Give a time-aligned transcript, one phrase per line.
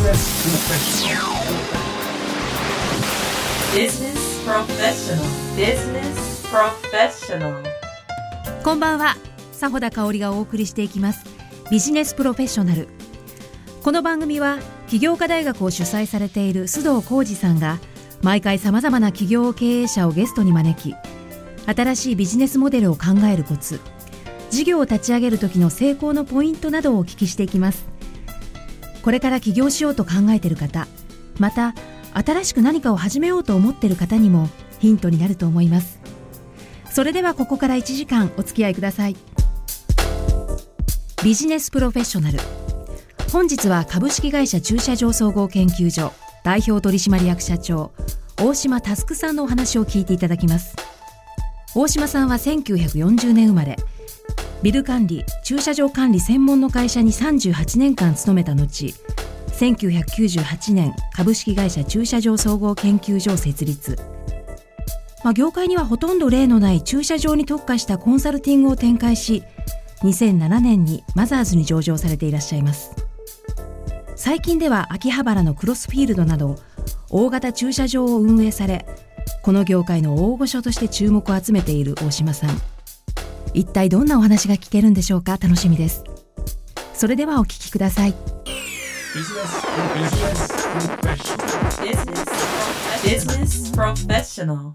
[0.00, 0.16] Business
[4.46, 5.20] Professional.
[5.54, 7.62] Business Professional.
[8.64, 9.16] こんばんは。
[9.52, 11.26] 佐穂田香織がお送りしていきます。
[11.70, 12.88] ビジネスプロフェッショナル。
[13.82, 14.58] この番組は
[14.88, 17.78] 起業家大学を主催されている須藤浩二さんが
[18.22, 20.94] 毎回さまざまな企業経営者をゲストに招き
[21.66, 23.80] 新しいビジネスモデルを考えるコツ
[24.48, 27.89] 事業を立ち上げる時の成功のポイントなどをお聞きしていきます。
[29.02, 30.86] これから起業しようと考えている方
[31.38, 31.74] また
[32.12, 34.48] 新しく何かを始めようと思っている方にも
[34.78, 36.00] ヒントになると思います。
[36.90, 39.16] それではここから1時間お付き合いください。
[41.22, 42.38] ビジネスプロフェッショナル。
[43.30, 47.92] 本日は株式会社駐車場総合研究所代表取締役社長
[48.42, 50.74] 大島佑さんのお話を聞いていただきます。
[51.76, 53.76] 大島さんは1940年生まれ。
[54.62, 58.94] ビル管理駐車場管理専門の会社に38年間勤めた後
[59.52, 63.96] 1998年株式会社駐車場総合研究所を設立、
[65.24, 69.42] まあ、業界にはほとんど例のない駐車場に特化したコンサルティングを展開し
[70.02, 72.90] 2007年にマザーズに上場されていらっしゃいます。
[74.16, 76.56] 最近では秋葉原のクロスフィールドなど
[77.08, 78.84] 大型駐車場を運営され
[79.42, 82.79] この業界の大御所として注目を集めている大島さん。
[83.54, 85.38] 一体どんなお話が聞けるんでしょうか？
[85.40, 86.04] 楽しみです。
[86.94, 88.14] それではお聞きください。
[93.02, 94.72] Business Business Professional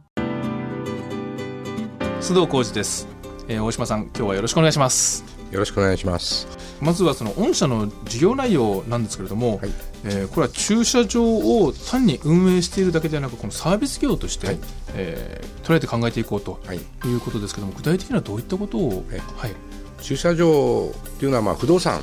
[2.20, 3.08] 須藤浩二です、
[3.48, 5.24] えー大島さん今日はよろしくお願いします。
[5.52, 6.48] よろしくお願いします。
[6.82, 9.72] まずはその御社の事業内容なんですけれども、はい。
[10.04, 14.60] えーこれは駐車場を単に運営しているだけではなくこのサービス業として、はい。
[14.96, 16.82] えー捉えて考えていこうとはい、い
[17.16, 19.20] うことですけども具体的にはどういったことを、はい。
[19.36, 19.56] はい。
[20.02, 22.02] 駐車場っていうのはまあ不動産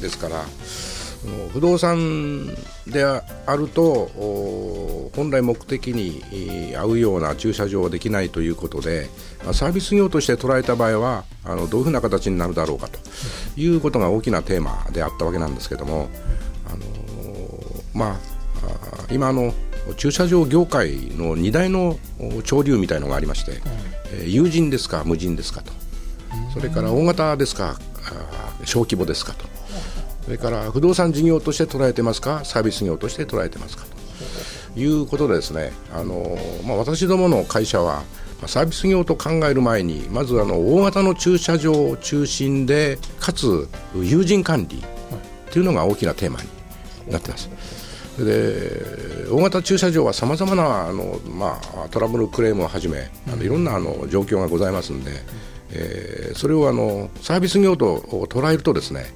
[0.00, 0.44] ですから、
[1.24, 2.54] その不動産
[2.86, 3.22] であ
[3.56, 9.08] るとお本来目的にえー合うような駐車場はできないということで、
[9.42, 12.98] まあ、サービス業として捉えた場合はあのどういうふうな形になるだろうかと
[13.56, 16.08] いうことが大きなテーマであったわけなんですけども、
[16.66, 18.34] あのーまあ
[19.10, 19.54] 今あの
[19.96, 23.60] 駐車場業界の2大のお潮流みたいのがありまして、
[24.12, 25.72] えー有人ですか無人ですかと。
[26.52, 27.78] それから大型ですか、
[28.64, 29.44] 小規模ですかと、
[30.24, 33.84] それから不動産事業として捉えてますか、サービス業として捉えてますか？
[34.74, 38.02] ということで、ですねあの、まあ、私どもの会社は、
[38.40, 44.82] まあサービス業と考える前に、まずあの大型の駐車場を中心で、かつ有人管理
[45.50, 46.48] というのが大きなテーマに
[47.12, 47.50] なってます。
[48.18, 55.10] で大型駐車場はさまざまなあの、まあ、トラブルクレームをはじめ、あのいろんなあの状況がございますので、
[55.70, 57.98] えーそれをあのサービス業と
[58.28, 59.06] 捉えるとですね、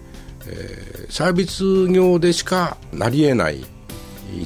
[0.48, 3.64] えーサービス業でしかなり得ない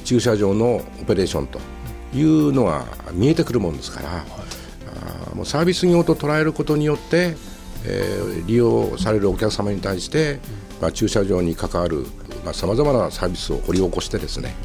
[0.05, 1.59] 駐車場のオペレーションと
[2.13, 4.25] いうのが見えてくるもんですから、
[5.35, 7.35] もうサービス業と捉えることによって、
[7.85, 10.39] えー利用されるお客様に対して、
[10.81, 12.05] まあ、駐車場に関わる
[12.53, 14.55] さまざ、まなサービスを掘り起こしてですね、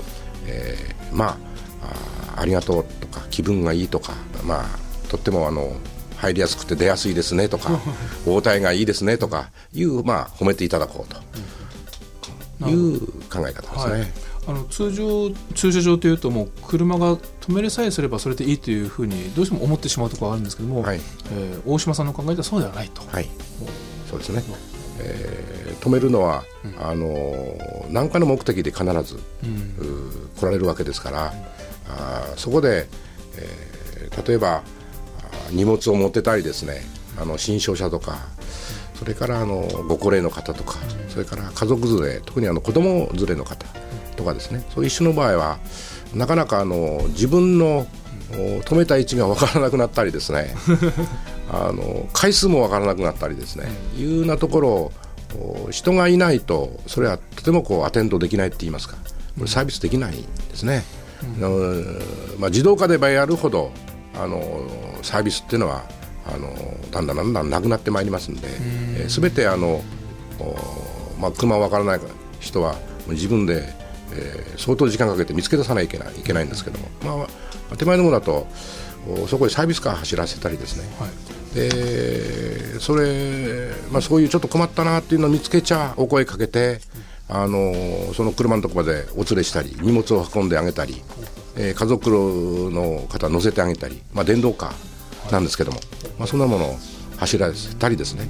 [0.47, 1.37] えーま
[1.83, 4.13] あありがとうとか気分がいいとか、
[4.45, 4.67] まあ、
[5.09, 5.73] とってもあの
[6.19, 7.81] 入りやすくて出やすいですねとか
[8.27, 12.69] 応対がいいですねとかいう、まあ、褒めていただこうと。
[12.69, 13.93] いう考え方ですね。
[13.93, 14.13] はい。
[14.49, 21.01] あの通常駐車場というともう車が止めれさえすればそれでいいというふうにどうしても思ってしまうところがあるんですけども、はい。
[21.33, 23.29] えー大島さんの考えではそうではないと、はい、
[24.11, 24.43] そうですね、
[24.99, 26.43] えー止めるのは、
[26.81, 31.33] あのー何かの目的で必ず、うー来られるわけですから、
[31.89, 32.89] あーそこで、
[33.37, 34.63] えー例えば
[35.51, 36.83] 荷物を持ってたりですね
[37.21, 38.19] あの新商車とか
[38.95, 40.77] それからあのご高齢の方とか、
[41.09, 43.65] それから家族連れ特にあの子供連れの方
[44.17, 45.59] とかですねそういう種の場合は
[46.15, 47.87] なかなかあの自分の
[48.33, 50.55] お止めた位置が分からなくなったりですね
[51.51, 54.93] あの回数も分からなくなったりですね、いうようなところを
[55.67, 58.97] お人がいないとそれはとてもこうアテンドできないって言いますか
[59.39, 60.85] これサービスできないんですね、
[61.23, 61.85] あの
[62.39, 63.71] まあ、自動化でばやるほど
[64.19, 64.43] あの
[65.03, 65.85] サービスっていうのは
[66.27, 66.53] あの
[66.91, 68.49] だんだんだんだんなくなってまいりますんで、
[68.99, 69.83] えー、全てあの、
[70.39, 70.57] お
[71.21, 72.01] まあ、車わからない
[72.41, 72.77] 人は
[73.09, 73.73] 自分で、
[74.13, 77.27] えー相当時間かけて見つけ出さないといけないいけないんですけども、ま
[77.73, 78.47] あ、手前のものだと
[79.07, 80.85] おそこでサービスカー走らせたりですね、
[81.55, 86.81] でそれ、まあ、そういうちょっと困ったなっていうのを見つけちゃお声かけて、
[87.29, 91.03] あのその車のとこまでお連れしたり荷物を運んであげたり、
[91.59, 92.09] えー家族
[92.73, 95.81] の方乗せてあげたり、まあ、電動カーなんですけども、
[96.19, 96.79] まあ、そんなものを
[97.19, 98.27] 走らせたりですね。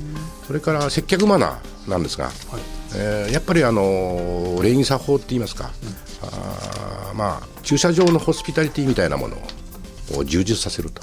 [0.46, 2.30] それから接客マナーなんですが、
[2.96, 5.70] えーやっぱりあの礼儀作法って言いますか、
[7.14, 9.36] まあ、駐車場のホスピタリティみたいなもの
[10.16, 11.02] を充実させると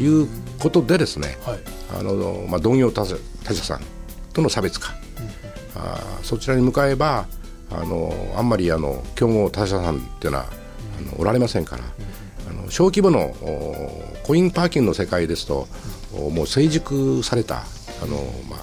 [0.00, 0.28] いう
[0.58, 1.58] ことでですね、はい
[1.98, 3.16] あのまあ、同業他社
[3.54, 3.80] さん
[4.32, 4.94] との差別化、
[5.74, 7.26] あそちらに向かえば
[7.70, 10.46] あのあんまりあの競合他社さんっていうのは、
[10.98, 11.84] あのおられませんから、
[12.48, 15.68] あの小規模のおコインパーキングの世界ですと、
[16.14, 17.64] おもう成熟された
[18.02, 18.16] あの、
[18.48, 18.60] まあ、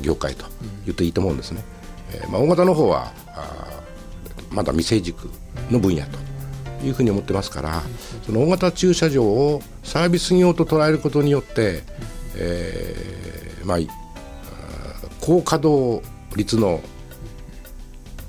[0.00, 0.46] 業界と
[0.84, 1.62] 言っていいと思うんですね。
[2.12, 5.28] えーまあ、大型の方はあーまだ未成熟
[5.70, 6.18] の分野と
[6.84, 7.82] いうふうに思ってますから、
[8.24, 11.82] その大型駐車場をサービス業と捉えることによって、
[12.36, 13.78] えーまあ、
[15.20, 16.02] 高稼働
[16.36, 16.80] 率の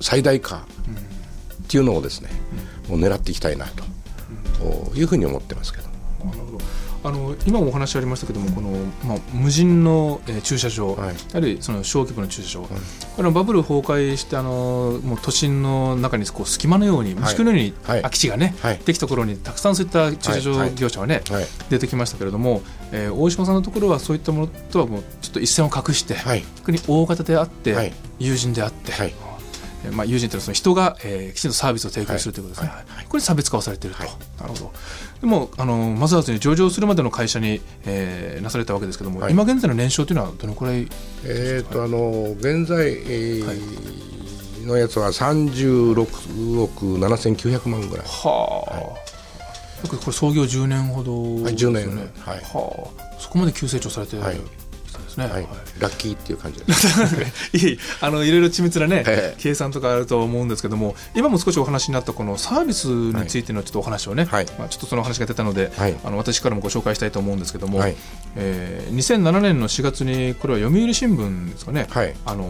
[0.01, 2.29] 最大化っていうのをですね、
[2.89, 3.83] もう狙っていきたいなと、
[4.95, 5.89] いうふうに思ってますけど。
[7.01, 8.71] あの今もお話ありましたけどもこの、
[9.05, 11.15] まあ、無人の、えー駐車場、はい。
[11.33, 12.67] あるいはその小規模の駐車場、
[13.15, 18.01] これバブル崩壊してあのもう都心の中にこう隙間のように虫食いのようにはい。
[18.01, 18.79] 空き地がね、はい。
[18.79, 20.75] できたところにたくさんそういった駐車場はい。
[20.75, 21.45] 業者はね、はい。
[21.69, 26.43] 出てきましたけれども、えー大島さんのところはそういったものとはもうちょっと一線を画して、はい。
[26.57, 27.93] 逆に大型であって、はい。
[28.19, 28.91] 友人であって、
[29.91, 33.05] まあ、友人というのはその人が、えーきちんとサービスを提供するということですね、はい。
[33.05, 34.11] これ差別化をされていると、はい。
[34.39, 34.73] なるほど。
[35.21, 39.33] でもあのマザーズに上場するまでの会社に、えーなされたわけですけども、はい。
[39.33, 40.87] 今現在の年商というのはどのくらい？
[41.25, 44.09] えー、とあの現在、えー
[44.65, 48.63] のやつは36億7900万ぐらい、は
[49.83, 51.87] あ、これ創業10年ほどね、10年。
[52.19, 52.37] はい。
[52.41, 54.21] はあ、そこまで急成長されてる。
[54.21, 54.35] はい。
[54.35, 54.43] 人
[55.09, 55.33] ですね、はい。
[55.33, 55.47] はい。
[55.79, 56.87] ラッキーっていう感じです。
[57.57, 59.41] いいあのいろいろ緻密なね、ええ。
[59.41, 64.45] 計算とかあると思うんですけども今も少しお話になったこのサービスについてのちょっとお話をね、はい。
[64.57, 65.95] まあ、ちょっとその話が出たので、はい。
[66.03, 67.95] あの私からもご紹介したいと思うんですけども、はい。
[68.35, 72.13] えー2007年の4月にこれは読売新聞ですかね、はい。
[72.25, 72.43] あの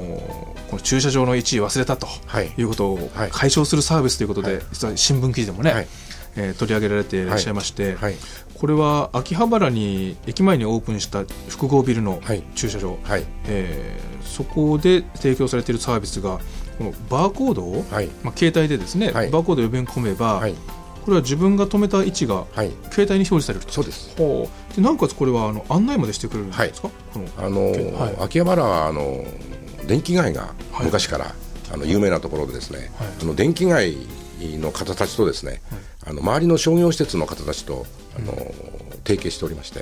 [0.70, 2.52] この駐車場の1位忘れたとはい。
[2.58, 3.30] いうことをはい。
[3.32, 4.64] 解消するサービスということで、はい。
[4.72, 5.88] 実は新聞記事でもね、はい
[6.36, 8.16] えー取り上げられていらっしゃいまして、はい。
[8.56, 12.44] これは秋葉原に駅前にオープンした複合ビルのはい。
[12.56, 13.26] 駐車場、はい。
[13.48, 16.40] えーそこで提供されているサービスが
[16.78, 18.08] このバーコードを、はい。
[18.24, 19.30] まあ、携帯でですね、はい。
[19.30, 20.54] バーコードを読み込めば、はい。
[21.04, 22.72] これは自分が止めた位置がはい。
[22.92, 23.72] 携帯に表示されると。
[23.72, 24.14] そうです。
[24.18, 24.76] ほう。
[24.76, 28.16] でなおかつこれはあの案内までしてくれるんですか、このあの、はい。
[28.20, 29.26] 秋葉原はあの
[29.88, 30.86] 電気街がはい。
[30.86, 31.34] 昔から、
[31.74, 33.08] あの有名なところでですね、はい。
[33.22, 33.98] あの電気街
[34.40, 35.62] の方たちとですね、
[36.06, 37.86] あの周りの商業施設の方たちと
[38.18, 38.34] あの、
[39.06, 39.82] 提携しておりまして、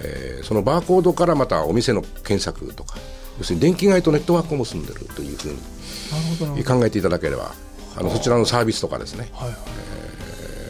[0.00, 2.96] えーそのバーコードからまたお店の検索とか
[3.38, 7.52] 要するに電気街とネットワークを結んでるというふうに考えていただければ
[7.96, 9.58] あのそちらのサービスとかですね、はいはい。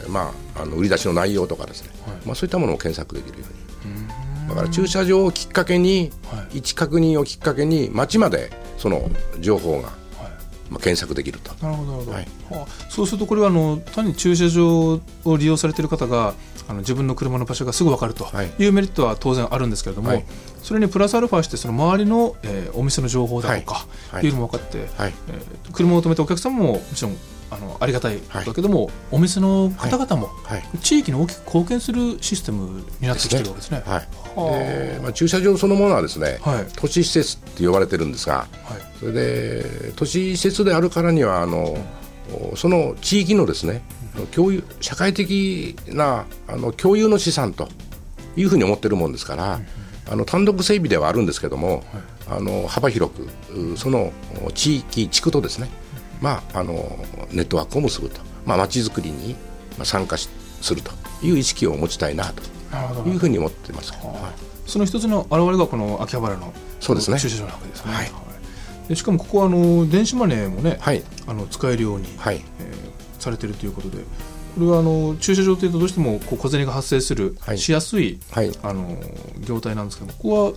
[0.09, 1.91] まあ、あの売り出しの内容とかですね、
[2.25, 4.49] まあ、そういったものを検索できるように。
[4.49, 6.57] だから駐車場をきっかけに、はい。
[6.57, 9.11] 位置確認をきっかけに街までその
[9.41, 9.91] 情報が、
[10.71, 11.53] まあ、検索できると。
[11.65, 12.27] なるほどなるほど、はい。
[12.51, 12.91] はあ。
[12.91, 16.35] そうするとこれはあの単に駐車場を利用されている方が
[16.69, 18.51] あの自分の車の場所がすぐ分かるとはい。
[18.59, 20.25] いうメリットは当然あるんですけれども、はい。
[20.63, 23.81] それにプラスアルファしてその周りの、えーお店の情報だとか、は
[24.13, 24.15] い。
[24.17, 24.27] はい。
[24.27, 25.15] いうのも分かって、はい。
[25.29, 27.17] えー車を止めたお客さんももちろん
[27.51, 30.79] あのありがたいことだけども、お店の方々もはい。
[30.79, 33.83] 地域に大きく貢献するシステムになってきてるわけですね。
[35.03, 36.67] まあ、駐車場そのものはですね、はい。
[36.77, 38.49] 都市施設って呼ばれてるんですがはい。
[38.99, 41.77] それで都市施設であるからにはあの、
[42.57, 43.83] その地域のですね
[44.33, 47.69] 共有社会的なあの共有の資産と
[48.37, 49.61] いうふうに思ってるもんですから、
[50.11, 51.83] あの単独整備ではあるんですけども、
[52.29, 54.13] あの幅広くうその
[54.55, 55.69] 地域地区とですね、
[56.21, 56.75] まあ、あの
[57.31, 59.35] ネットワークを結ぶと、まあ、街づくりに
[59.77, 60.29] まあ参加し
[60.61, 60.91] すると
[61.23, 62.43] いう意識を持ちたいなと。
[63.07, 63.93] いうふうに思ってます。
[63.93, 64.71] はい。
[64.71, 67.19] その一つの現れがこの秋葉原のそうですね。
[67.19, 67.93] 駐車場なわけですね。
[67.93, 68.11] はい。
[68.89, 71.03] でしかもここはあの電子マネーもね、はい。
[71.27, 72.43] あの使えるように、はい。
[72.61, 73.99] えーされているということで。
[73.99, 74.05] こ
[74.61, 77.59] れはあの駐車場というとどうしてもこう小銭が発生する、はい。
[77.59, 78.53] しやすいはい。
[78.63, 78.97] あの
[79.41, 80.53] 業態なんですけどもここは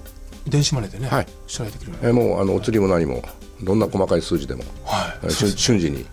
[0.48, 1.28] 電子マネーでね、はい。
[1.48, 3.24] 支払いできるようえにーもうあのお釣りも何も
[3.64, 4.64] どんな細かい数字でも。
[4.86, 5.20] はい。
[5.24, 6.06] えー瞬瞬時に、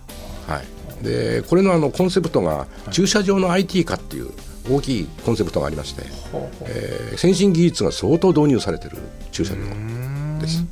[0.47, 4.31] はい、でこれのあのコンセプトが駐車場の IT 化っていう
[4.71, 6.03] 大きいコンセプトがありまして、
[6.33, 6.69] ほうほう。
[6.69, 8.99] えー先進技術が相当導入されている
[9.33, 9.61] 駐車場
[10.41, 10.65] です。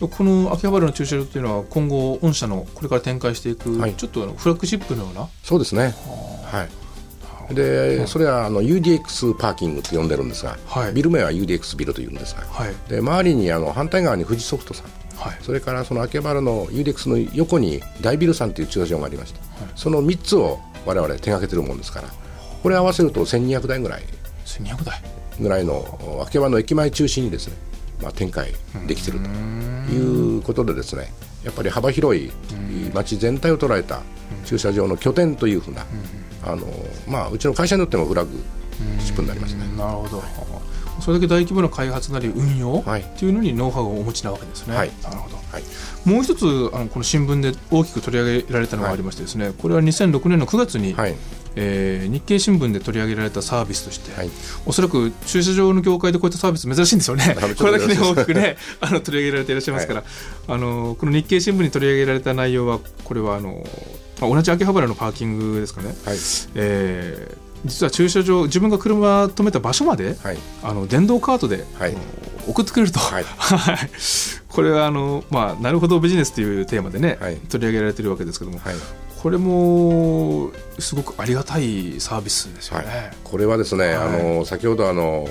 [0.00, 3.94] この秋葉原の駐車場というのは今後御社のこれから展開していく、はい。
[3.94, 5.28] ちょっとフラッグシップのような？
[5.42, 5.92] そうですね。
[6.44, 6.68] は
[7.50, 7.54] い。
[7.54, 8.50] で、それはあ。
[8.50, 10.92] の UDX パーキングって呼んでるんですが、はい。
[10.92, 13.58] ビル名は UDX ビルというんですが、はいで周りにあ。
[13.58, 14.86] の反対側に富士ソフトさん、
[15.18, 15.38] はい。
[15.42, 19.40] それからその秋葉原の UDX の横に大ビルさんという駐車場がありまして、
[19.74, 22.08] その3つを我々手掛けてるもんですから、
[22.62, 24.02] これ合わせると1200台ぐらい。
[24.44, 25.02] 1200台。
[25.40, 25.84] ぐらいの
[26.26, 27.56] 秋葉原の駅前中心にですね、
[28.02, 28.52] まあ、展開
[28.86, 29.28] できてると。
[29.92, 31.10] いうことでですね
[31.44, 32.30] やっぱり幅広い
[32.92, 34.02] 街全体を捉えた
[34.44, 35.86] 駐車場の拠点というふうな、
[36.44, 36.66] あの
[37.06, 38.38] まあ、うちの会社によってもフラッグ
[39.00, 39.60] シップになりますね。
[39.76, 40.22] なるほど
[41.00, 43.02] それだけ大規模な開発なり運用はい。
[43.02, 44.76] っていうのにノウハウをお持ちなわけですね。
[44.76, 44.90] はい。
[45.02, 45.36] なるほど。
[45.36, 45.62] はい。
[46.08, 51.14] もう一つあのこの新聞で大きく取り上げられたのがありましてですね、これは2006年の9月に、はい。
[51.56, 54.30] えー日経新聞で取り上げられたサービスとして、はい。
[54.66, 57.24] おそらく駐車場の業界でこういったサービス珍しいんですよね。
[57.38, 57.54] はい。
[57.56, 60.04] これだけね大きくね あの取り上げられていらっしゃいますから、
[60.46, 63.66] あのこの日経新聞に取り上げられた内容はこれはあの、
[64.20, 65.88] まあ、同じ秋葉原のパーキングですかね。
[66.04, 66.16] はい。
[66.54, 70.38] えー実は駐車場自分が車止めた場所まではい。
[70.62, 71.96] あの電動カートで、はい。
[72.46, 73.24] 送ってくれると、はい。
[73.24, 73.90] は い
[74.48, 77.36] これはあの、まあ、なるほどビジネスというテーマでね、はい。
[77.36, 78.74] 取り上げられてるわけですけども、はい。
[79.22, 82.86] これもすごくありがたいサービスですよね。
[82.86, 83.96] はい、これはですね、はい。
[83.96, 85.28] あの先ほどあの、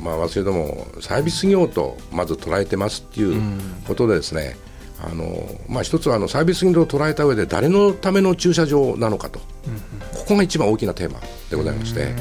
[0.00, 3.40] まあ、私どもサービス業とまず捉えてますっていう
[3.86, 4.56] ことでですね、
[5.04, 9.40] あのまあ、一つはあのサービス業と捉えた上で誰のための駐車場なのかと、
[10.14, 11.18] ここが一番大きなテーマ
[11.50, 12.14] でございまして、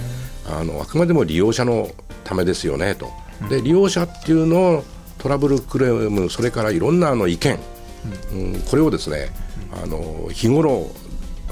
[0.48, 1.90] あのあくまでも利用者の
[2.24, 3.12] ためですよねと。
[3.50, 4.84] で利用者っていうのを
[5.20, 7.60] トラブルクレームそれからいろんなあの意見、
[8.34, 8.62] うん。
[8.62, 9.30] これをですね
[9.84, 10.88] あの日頃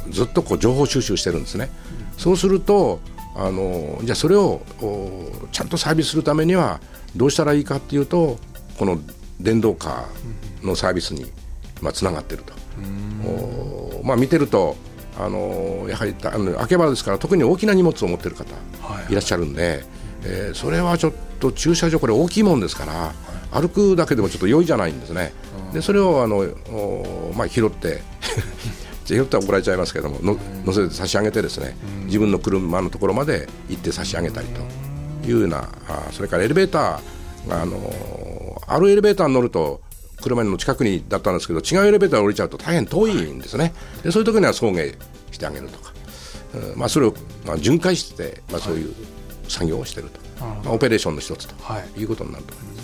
[0.09, 1.69] ずっとこう情報収集してるんですね。
[2.17, 2.99] そうすると
[3.35, 6.81] あのじゃあそれをおちゃんとサービスするためには
[7.15, 8.37] どうしたらいいかっていうと
[8.79, 8.99] この
[9.39, 11.31] 電動カーのサービスに
[11.81, 12.53] まあつながってると。
[13.25, 14.75] おまあ見てると
[15.17, 18.45] あのやはりあの秋葉原ですから特に大きな荷物を持ってる方
[18.81, 19.83] はいいらっしゃるんで、
[20.23, 23.13] えーそれはちょっと駐車場これ大きいもんですから、
[23.51, 25.33] 歩くだけでもちょっと良いじゃないんですね。
[25.73, 28.01] でそれをあのおまあ拾って
[29.05, 37.77] 拾っては怒られちゃいますけどもの乗せて差し上げてですね自分の車のところまで行って差し上げたりというようなあそれからエレベーターがあの
[38.69, 39.81] あるエレベーターに乗ると
[40.21, 43.73] 車の近くにだったんですけど違うエレベーターに降りちゃうと大変遠いんですね、
[44.03, 44.95] でそういう時には送迎
[45.31, 45.93] してあげるとか、
[46.53, 47.13] うんまあ、それを、
[47.45, 48.93] まあ、巡回して、まあ、そういう
[49.47, 52.01] 作業をしていると、なるほどまあ、オペレーションの一つとはい。
[52.01, 52.78] いうことになると思います。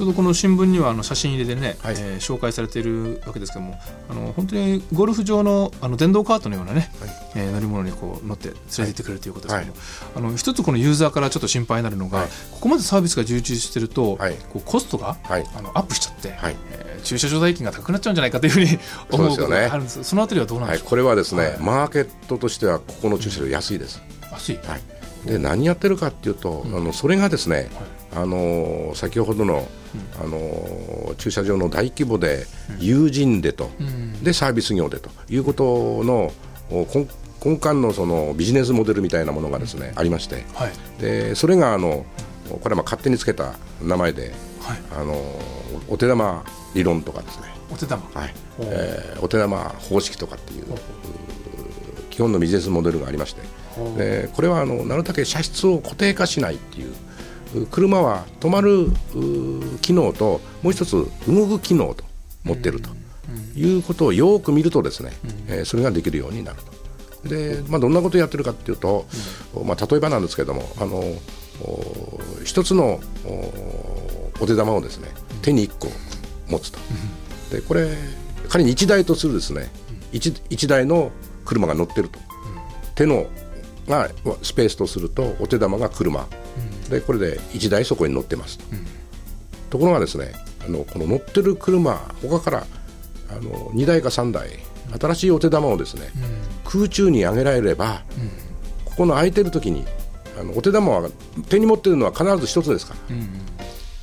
[0.00, 1.94] ちょうどこの新聞にはあの写真入れでね、はい。
[1.98, 3.78] えー紹介されているわけですけども
[4.08, 7.10] あの本当にゴルフ場のあの電動カートのようなね、はい。
[7.34, 9.78] えー乗り物にこう乗って連れて行ってくれるということですけども、
[10.16, 12.28] あの一つこのユーザーからちょっと心配になるのが、はい。
[12.50, 14.36] ここまでサービスが充実してると、はい。
[14.50, 15.46] こうコストが、はい。
[15.54, 16.56] あのアップしちゃって、はい。
[16.72, 18.78] えー駐車場代金が高くなっちゃうんじゃないかというふうに
[19.10, 20.04] 思うことがあるんです。
[20.04, 20.88] そのあたりはどうなんはい、でしょう？
[20.90, 24.02] これはですね、はいマーケットとしてはここの駐車場安いです。
[24.30, 27.70] 安い、はい、で何やってるかっていうと、あのそれがですね、
[28.14, 29.66] あのー先ほどの、
[30.22, 32.46] あのー駐車場の大規模で
[32.78, 33.70] 友人でと、
[34.22, 36.32] でサービス業でということの
[36.70, 37.06] お根
[37.44, 40.44] 根幹のそのビジネスモデルみたいなものがですね、ありまして。
[40.54, 40.72] はい。
[41.00, 42.04] でそれがあの
[42.48, 44.78] これはまあ勝手につけた名前で、はい。
[44.98, 45.18] あのー
[45.88, 48.02] お手玉理論とかですね、お手玉。
[48.14, 48.34] はい。
[48.58, 50.64] おえーお手玉方式とかっていう
[52.10, 53.42] 基本のビジネスモデルがありまして。
[53.96, 56.94] でこれはあのなるだけ車室を固定化しないっていうう
[57.70, 60.92] 車は止まるう機能ともう一つ
[61.26, 62.04] 動く機能と
[62.44, 62.90] 持ってると。
[63.54, 65.12] いうことをよく見るとですね、
[65.46, 66.58] えーそれができるようになる
[67.22, 67.28] と。
[67.28, 69.06] でまあ、どんなことをやってるかっていうと、
[69.66, 70.96] まあ、例えばなんですけれどもあの
[71.62, 75.08] お一つのおお手玉をですね
[75.42, 75.88] 手に1個
[76.48, 76.78] 持つと、
[77.50, 77.90] でこれ
[78.48, 79.70] 仮に1台とするですね
[80.12, 81.12] 1, 一台の
[81.44, 82.18] 車が乗ってると、
[82.94, 83.26] 手の
[83.86, 84.08] が
[84.42, 86.26] スペースとするとお手玉が車、
[86.90, 88.58] でこれで1台そこに乗ってます。
[88.58, 88.64] と、
[89.70, 90.32] ところがですね
[90.64, 92.66] あのこの乗ってる車他から
[93.30, 94.58] あの2台か3台
[94.98, 96.10] 新しいお手玉をですね、
[96.64, 98.02] 空中に上げられれば、
[98.84, 99.84] ここの空いてる時に
[100.38, 101.10] あのお手玉は
[101.48, 103.16] 手に持ってるのは必ず一つですから、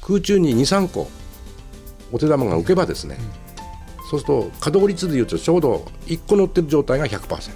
[0.02, 1.10] 空中に23個
[2.14, 3.18] お手玉が浮けばですね、
[4.10, 7.52] そうすると稼働率でいうとちょうど1個乗ってる状態が100%、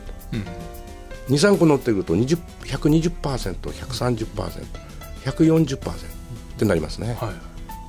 [1.29, 4.90] 23個乗ってくると20 120%、130%、
[5.25, 5.93] 140%っ
[6.57, 7.17] てなりますね。
[7.19, 7.31] は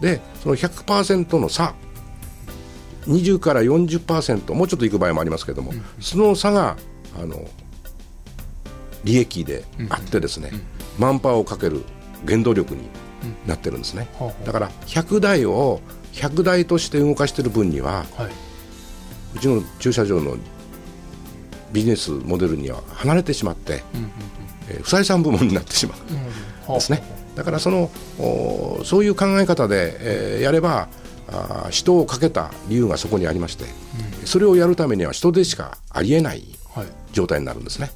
[0.00, 0.02] い。
[0.02, 1.74] でその100%の差
[3.06, 6.76] 20から40%もうちょっといく場合もありますけども、その差が
[7.20, 7.48] あの
[9.04, 10.50] 利益であってですね、
[10.98, 11.82] マンパワーをかける
[12.26, 12.82] 原動力に
[13.46, 15.80] なってるんですね、ほうほうだから100台を
[16.12, 18.30] 100台として動かしている分にははい。
[19.34, 20.36] うちの駐車場の
[21.72, 23.82] ビジネスモデルには離れてしまって、
[24.68, 26.74] えー不採算部門になってしまう。
[26.74, 27.02] ですね。
[27.34, 30.88] だからそのおそういう考え方で、えーやれば
[31.28, 33.64] あー人をかけた理由がそこにありまして、
[34.24, 36.86] それをやるためには人でしかありえないはい。
[37.12, 37.90] 状態になるんですね。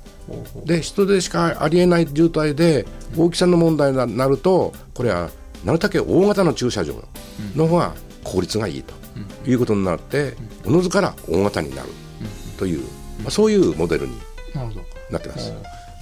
[0.65, 5.31] で人でしかありえない状態で大きさの問題になるとこれは
[5.65, 6.95] なるだけ大型の駐車場
[7.55, 8.95] の方が効率がいいと
[9.49, 11.89] いうことになっておのずから大型になる
[12.59, 12.81] という
[13.23, 14.19] まあ、そういうモデルに
[15.11, 15.53] なってます。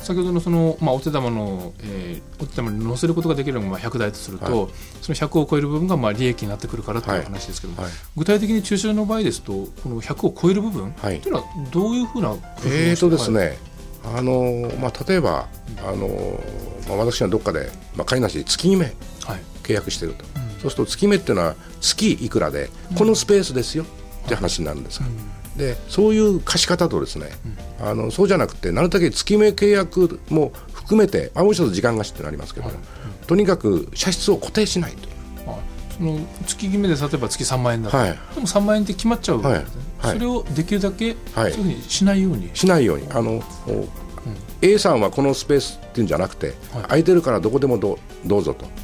[0.04, 4.68] 先ほどのその、まあ、お手玉の、えーお手玉に乗せることができるのがまあ100台とすると、は
[5.00, 7.92] その100を超える部分がまあ利益になってくるからという話ですけども、はい。
[8.16, 11.16] 具体的に駐車場の場合ですとこの100を超える部分とはい。
[11.16, 13.58] いうのはどういうふうな工夫えーとですね、はい。
[14.18, 15.48] あのまあ、例えば、
[15.86, 16.08] あの
[16.88, 18.94] まあ、私がどっかで、まあ、仮なしで月決めはい。
[19.62, 20.24] 契約してると、
[20.60, 22.68] そうすると月目っていうのは月いくらで、
[22.98, 25.04] このスペースですよって話になるんですよ、
[25.56, 27.30] でそういう貸し方とですね、
[27.80, 32.70] あのそうじゃなくてなるだけ月目契約も含めて、まあ、もう一つ時間貸しってなりますけど、
[33.26, 35.08] とにかく車室を固定しないと。
[35.46, 35.58] あ
[35.96, 38.10] その月決めで例えば月3万円だと、はい。
[38.34, 40.10] でも3万円って決まっちゃうわけですね、はい。
[40.10, 40.18] はい。
[40.18, 41.52] それをできるだけ、はい。
[41.52, 42.50] そういうふうにしないように。
[42.52, 43.06] しないように。
[43.10, 43.88] あの、お
[44.60, 46.82] A さんはこのスペースっていうんじゃなくて、はい。
[46.82, 48.64] 空いてるからどこでもどうどうぞと。
[48.64, 48.74] はあ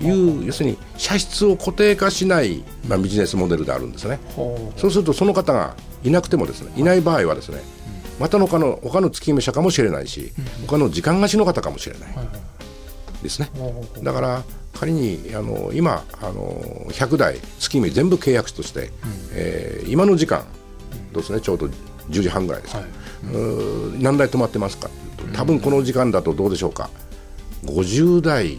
[0.00, 4.18] いう要するに車室を固定化しない、まあ、ビジネスモデルであるんですね。
[4.36, 7.60] はそうするとその方がいなくてもですねいない場合はですね
[8.20, 10.32] またの他の他の月決め者かもしれないし
[10.66, 12.10] 他の時間貸しの方かもしれない。
[13.22, 13.50] ですね。
[14.02, 18.90] だから仮にあの今あの100台月決め全部契約として、
[19.32, 20.44] えー今の時間
[21.12, 22.88] どうですねちょうど10時半ぐらいですか、はい。
[23.32, 26.90] うー何台止まってますかと多分この時間だとどうでしょうか。
[27.64, 28.58] 50台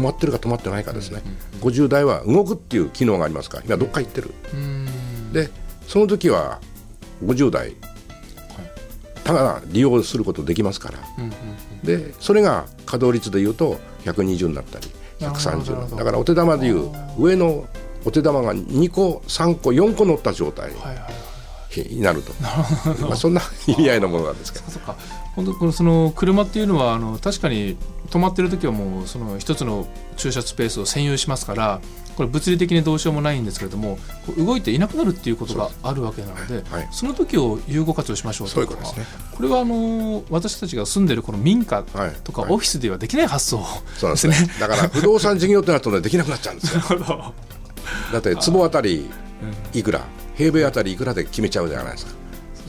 [0.00, 1.22] 止まってるか止まってないかですね、
[1.60, 4.30] 50台は動くっていう機能がありますから今どっか行ってる、
[5.32, 5.50] で
[5.86, 6.60] その時は
[7.22, 7.74] 50台、
[9.24, 10.98] ただ利用することできますから、
[11.84, 14.86] でそれが稼働率でいうと120になったり
[15.20, 15.96] なるほどなるほ130ど。
[15.96, 17.66] だからお手玉でいう上の
[18.06, 20.70] お手玉が2個3個4個乗った状態。
[20.70, 21.29] はいはいはい
[21.78, 22.32] になると、
[23.06, 24.70] まあ、そんな意味合いのものなんですけど。
[24.70, 24.96] そっか。
[25.36, 27.76] 本当このその車っていうのはあの確かに
[28.10, 29.86] 止まってる時はもうその一つの
[30.16, 31.80] 駐車スペースを占有しますから
[32.16, 33.98] これ物理的にどうしようもないんですけれども
[34.36, 36.88] 動いていなくなるっていうことがあるわけなのではい。
[36.90, 39.06] その時を有効活用しましょうそういうことですね。
[39.32, 42.12] これはあの私たちが住んでるこの民家はい。
[42.24, 42.52] とかはい。
[42.52, 43.64] オフィスではできない発想
[43.96, 44.34] そうなんですね。
[44.58, 46.82] だから不動産事業ってなるとねできなくなっちゃうんですよ。
[48.12, 49.08] だって坪あたり
[49.72, 50.00] いくら
[50.40, 52.12] 平米あたりいくらで決めちゃうじゃないですか。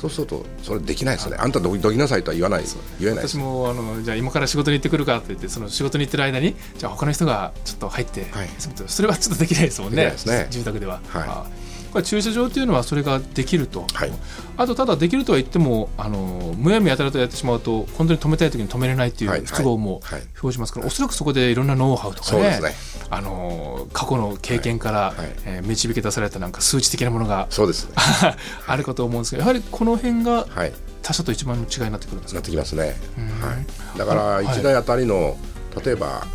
[0.02, 1.38] そうするとそれできないですね。
[1.40, 2.64] あんたどどきなさいとは言わない
[3.00, 8.50] 言えない私もあのじゃあ今から仕事に行ってくるかって言ってその仕事に行ってる間にじゃあ他の人がちょっと入って、はい。
[8.88, 10.14] それはちょっとできないですもんね。
[10.26, 10.48] ね。
[10.50, 11.61] 住宅では、はい
[12.00, 14.12] れ駐車場っていうのはそれができると、はい。
[14.58, 20.22] あとただできるとは言ってもあのむやみやたらとやってしまうと本当に止めたい時に止めれないっていはいう不都合もはい。
[20.42, 22.74] 表しますから、おそらくそこでいろんなノウハウとかねね。
[23.10, 27.94] あの過去の経験から、はいえー導き出されたなんか数値的なものがそうですね。
[28.68, 30.74] あるかと思うんですけどやはりこの辺がはい。
[31.02, 32.36] 他社と一番の違いになってくるんですか？
[32.36, 33.42] なってきますね、ん。
[33.44, 34.46] はい、だからはい。
[34.46, 35.36] 1台あたりの
[35.84, 36.28] 例えば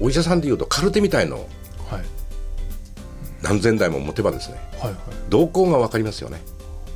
[0.00, 1.46] お医者さんでいうとカルテみたいのはい
[3.48, 4.98] 何千台も持てばですねはいはい。
[5.30, 6.40] 動向が分かりますよね。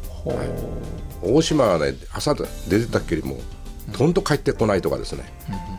[0.09, 1.35] ほう。
[1.35, 3.39] 大島はね朝出てたっけよりも
[3.93, 5.25] とんと帰ってこないとかですね、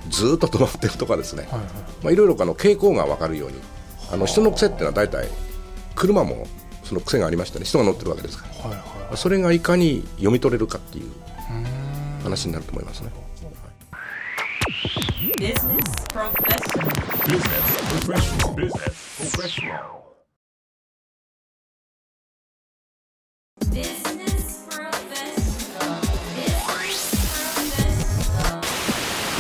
[0.09, 1.67] ずーっと止まってるとかですね、はいはい。
[2.03, 3.59] まあ、いろいろあの傾向が分かるように
[4.11, 5.27] あの人の癖っていうのは大体
[5.95, 6.47] 車も
[6.83, 7.65] その癖がありましたね。
[7.65, 8.69] 人が乗ってるわけですから。
[8.69, 9.17] はいはい。
[9.17, 11.11] それがいかに読み取れるかっていう
[12.23, 13.11] 話になると思いますね。
[15.37, 16.07] Business
[19.17, 20.00] Professional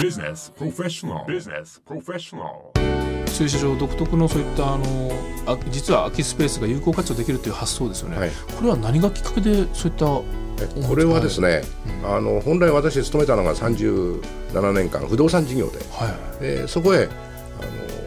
[0.01, 1.25] Business Professional.
[1.27, 2.73] Business professional.
[2.73, 2.91] Business professional.
[3.37, 5.11] 駐車場独特のそういったあの
[5.45, 8.29] あ実は空きスペースが有効活用できるという発想ですよね、はい。
[8.29, 10.05] これは何がきっかけでそういった
[10.63, 11.61] えこれはですね、
[12.03, 15.77] あの本来私勤めたのが37年間不動産事業で。
[15.91, 16.43] はい。
[16.43, 17.09] でそこへあの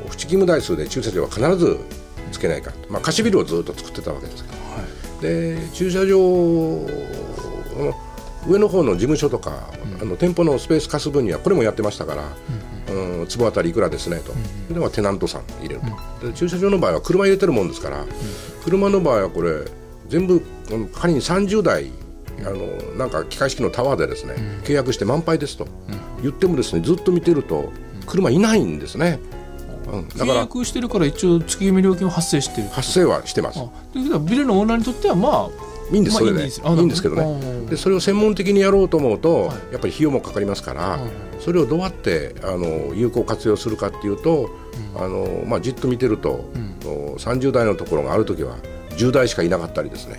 [0.09, 1.79] 不勤務台数で駐車場は必ず
[2.33, 4.65] つけないかと、まあ、貸しビルをずっと作ってたわけですけど。
[5.23, 7.95] で駐車場の
[8.47, 12.23] 上の方の事務所とか、あの店舗のスペース貸す分にはこれもやってましたから、
[12.93, 14.33] うん坪あたりいくらですねと、
[14.69, 15.81] それはテナントさん入れる
[16.21, 18.05] と、で駐車場の場合は車入れてるもんですから、
[18.65, 19.65] 車の場合はこれ
[20.09, 20.43] 全部
[20.95, 21.91] 仮に30台
[22.41, 25.67] あのなんか機械式のタワーでですね、契約して満杯ですと、
[26.23, 27.73] 言ってもですねずっと見てると
[28.07, 29.19] 車いないんですね、
[29.91, 33.59] うん、だ契から約してるから一応月決め料金は発生してる発生はしてます。
[33.61, 36.39] あということはビルのオーナーにとってはまあいいんです、まあそれで。
[36.39, 36.43] い
[36.83, 37.03] いんです。
[37.03, 37.67] けどね。
[37.71, 39.73] でそれを専門的にやろうと思うと、はい。
[39.73, 41.01] やっぱり費用もかかりますから、はい
[41.45, 44.49] それをどうやってあの有効活用するかっていうと、
[44.97, 46.51] あのまあ、じっと見てると、
[46.87, 48.57] お30代のところがある時は
[48.93, 50.17] 10代しかいなかったりですね、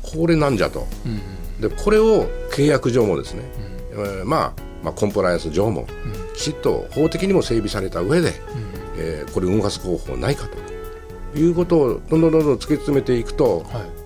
[0.00, 0.86] これなんじゃと、
[1.60, 3.42] でこれを契約上もですね、
[3.90, 5.86] えーまあ、まあコンプライアンス上も、
[6.34, 8.32] きちっと法的にも整備された上で、
[8.96, 11.38] えーこれ動かす方法ないかと。
[11.38, 14.01] いうことをどんどんどんどん突き詰めていくと、はい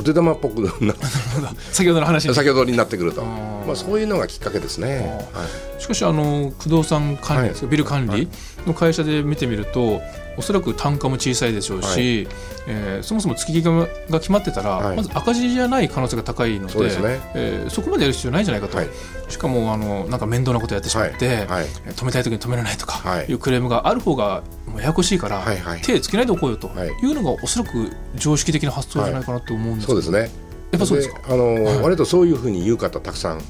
[0.00, 1.06] お手玉っぽくなって。
[1.72, 2.26] 先ほどの話。
[2.26, 3.22] に先ほどになってくると。
[3.22, 5.28] まあ、そういうのがきっかけですね。
[5.34, 5.82] あはい。
[5.82, 8.28] しかしあの不動産管理ですか、ビル管理
[8.66, 10.00] の会社で見てみると
[10.40, 12.26] おそらく単価も小さいでしょうし、
[12.66, 14.96] えーそもそも月金がが決まってたら、はい。
[14.96, 17.20] まず赤字じゃない可能性が高いのでそね。
[17.34, 18.88] えーそこまでやる必要ないんじゃないかと、はい。
[19.28, 21.66] しかもあのなんか面倒なことやってしまって、はい。
[21.66, 23.26] 止めたい時に止められないとかはい。
[23.26, 25.58] いうクレームがある方がもうややこしいから、はい。
[25.58, 25.82] はい。
[25.82, 26.88] 手つけないでおこうよとはい。
[26.88, 30.50] いうのがおそらく常識的な発想じゃないかなと思うんですけど、そうですね。
[30.72, 31.20] やっぱそうですか？
[31.28, 31.78] あの、はい。
[31.82, 33.42] 割とそういうふうに言う方たくさんは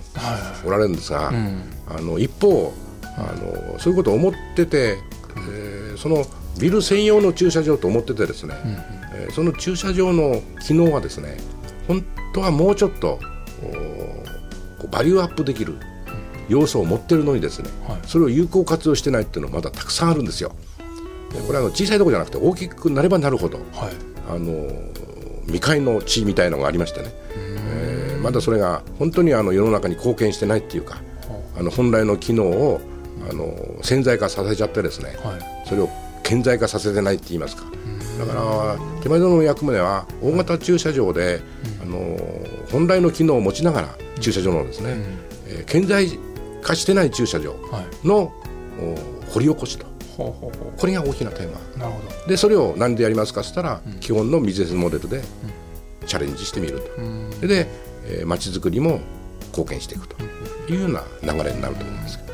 [0.64, 0.66] い。
[0.66, 1.62] おられるんですが、うん。
[1.88, 2.72] あの一方
[3.04, 4.98] あのそういうことを思ってて、
[5.36, 6.24] えーその
[6.58, 8.54] ビル専用の駐車場と思っててですね、
[9.14, 11.36] えーその駐車場の機能はですね
[11.86, 13.20] 本当はもうちょっと
[14.90, 15.76] バリューアップできる
[16.48, 17.98] 要素を持ってるのにですね、はい。
[18.06, 20.52] それを有効活用してないっていうのはまだたくさんあるんですよ。
[21.32, 23.66] でこれはあの小さいところじゃなくて大きくなればなるほどはい。
[24.28, 24.68] あの
[25.44, 31.00] 未開の地みたいのがありましてね、えーまだそれが本当にあの世の中に貢献してないっていうか、
[31.56, 32.80] あの本来の機能を
[33.30, 35.68] あの潜在化させちゃってですね、はい。
[35.68, 35.88] それを
[36.30, 37.64] 顕在化させてないって言いますか、
[38.20, 41.42] だから手前殿の役目は大型駐車場で、
[41.82, 42.16] あの
[42.70, 43.88] 本来の機能を持ちながら
[44.20, 44.94] 駐車場のですね、
[45.48, 46.06] えー顕在
[46.62, 48.06] 化してない駐車場はい。
[48.06, 48.32] の
[48.78, 49.86] お掘り起こしと。
[50.16, 51.58] これが大きなテーマ。
[51.74, 52.28] うなるほど。
[52.28, 55.22] でそれを何でやりますかっつったら、基本のビジネスモデルで
[56.06, 56.80] チャレンジしてみる
[57.40, 57.66] と、で
[58.06, 59.00] えー街づくりも
[59.48, 60.16] 貢献していくと
[60.68, 62.30] いうような流れになると思うんですけど、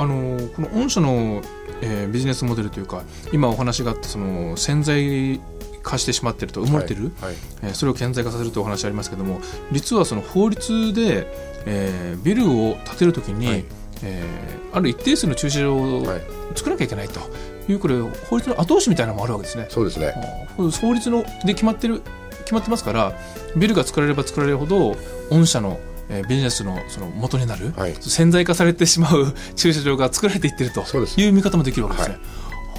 [0.00, 1.42] あのこの御社の、
[1.82, 5.40] えービジネスモデルというか今お話があったその潜在
[5.82, 7.34] 化してしまっていると埋もれてる、はいはい。
[7.62, 9.40] えーそれを顕在化させるというお話ありますけども
[9.72, 11.26] 実はその法律で、
[11.66, 13.64] えービルを建てるときに、はい。
[14.02, 16.20] えーある一定数の駐車場をはい。
[16.54, 17.20] 作らなきゃいけないと。
[17.68, 19.66] いうこれ法律の後押しみたいなのもあるわけですね。
[19.68, 20.12] そうですね、
[20.56, 22.02] 法律ので決まってる
[22.40, 23.12] 決まってますから
[23.56, 24.96] ビルが作られれば作られるほど
[25.30, 25.78] 御社の、
[26.10, 27.94] えービジネスのその元になる、はい。
[28.00, 30.84] 潜在化されてしまう 駐車場が作られていってると
[31.16, 32.18] いう見方もできるわけですね。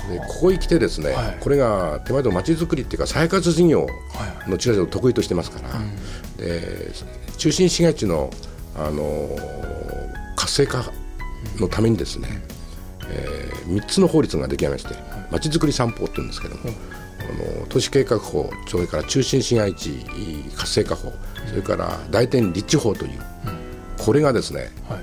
[0.09, 1.37] でここに来てですね、はい。
[1.39, 3.87] これが手前の街づくりっていうか再活事業は
[4.47, 4.49] い。
[4.49, 6.91] の駐車場を得意としてますから、で
[7.37, 8.29] 中心市街地の、
[8.75, 9.71] あのー
[10.35, 10.91] 活性化
[11.59, 12.27] のためにですね、
[13.09, 20.03] え3つの法律が出来上がりまして、街づくり三法って言うんですけども、あの都市計画法それから中心市街地
[20.55, 21.13] 活性化法
[21.47, 23.19] それから大天立地法という、
[23.97, 24.99] これがですね、はい。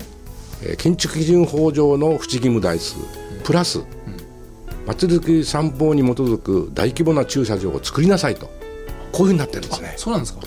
[0.63, 2.97] えー建築基準法上の不置義務台数
[3.45, 3.81] プラス
[4.87, 8.47] 街づくり三法に基づく大規模な駐車場を作りなさいと
[9.13, 9.95] こういうふうになってるんですね。
[9.97, 10.41] そうなんですか、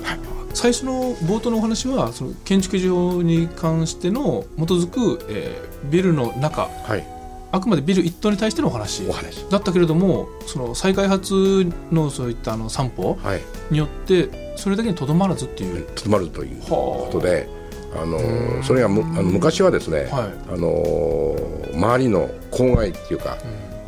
[0.54, 7.08] 最初の冒頭のお話はその建築上に関しての基づく、えービルの中はい、
[7.52, 9.46] あくまでビル一棟に対してのお話お話。
[9.50, 17.48] だったけれどもその再開発のそういったあの散歩はい、によってそれだけにとどまらずっていう、とどまるというはことで、
[17.96, 18.06] あ。
[18.06, 20.10] のーそれがむあの昔はですね、はい。
[20.54, 23.38] あのー周りの郊外っていうか、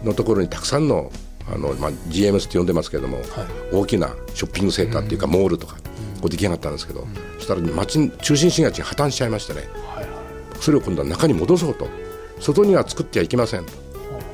[0.03, 1.11] のところにたくさんの
[1.51, 3.25] あの、まあ、GMS って呼んでますけれども、はい。
[3.73, 5.75] 大きなショッピングセンターっていうか、モールとか、
[6.21, 7.05] こう出来上がったんですけど、
[7.37, 9.61] そしたら町中心市街地が破綻しちゃいましてね、
[9.93, 10.09] はいはい。
[10.59, 11.87] それを今度は中に戻そうと。
[12.39, 13.83] 外には作ってはいけませんと。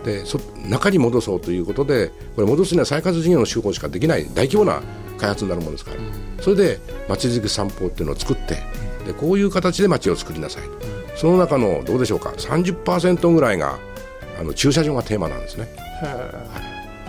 [0.06, 4.82] でそ中に戻そうということでこれ戻すには再活事業の手法しかできない大規模な
[5.20, 5.98] 開発になるものですから、
[6.42, 8.56] それで町づくり散歩っていうのを作って
[9.06, 10.70] でこういう形で町を作りなさいと、
[11.18, 12.30] その中のどうでしょうか。
[12.30, 13.78] 30%ぐらいが
[14.40, 15.68] あの駐車場がテーマなんですね。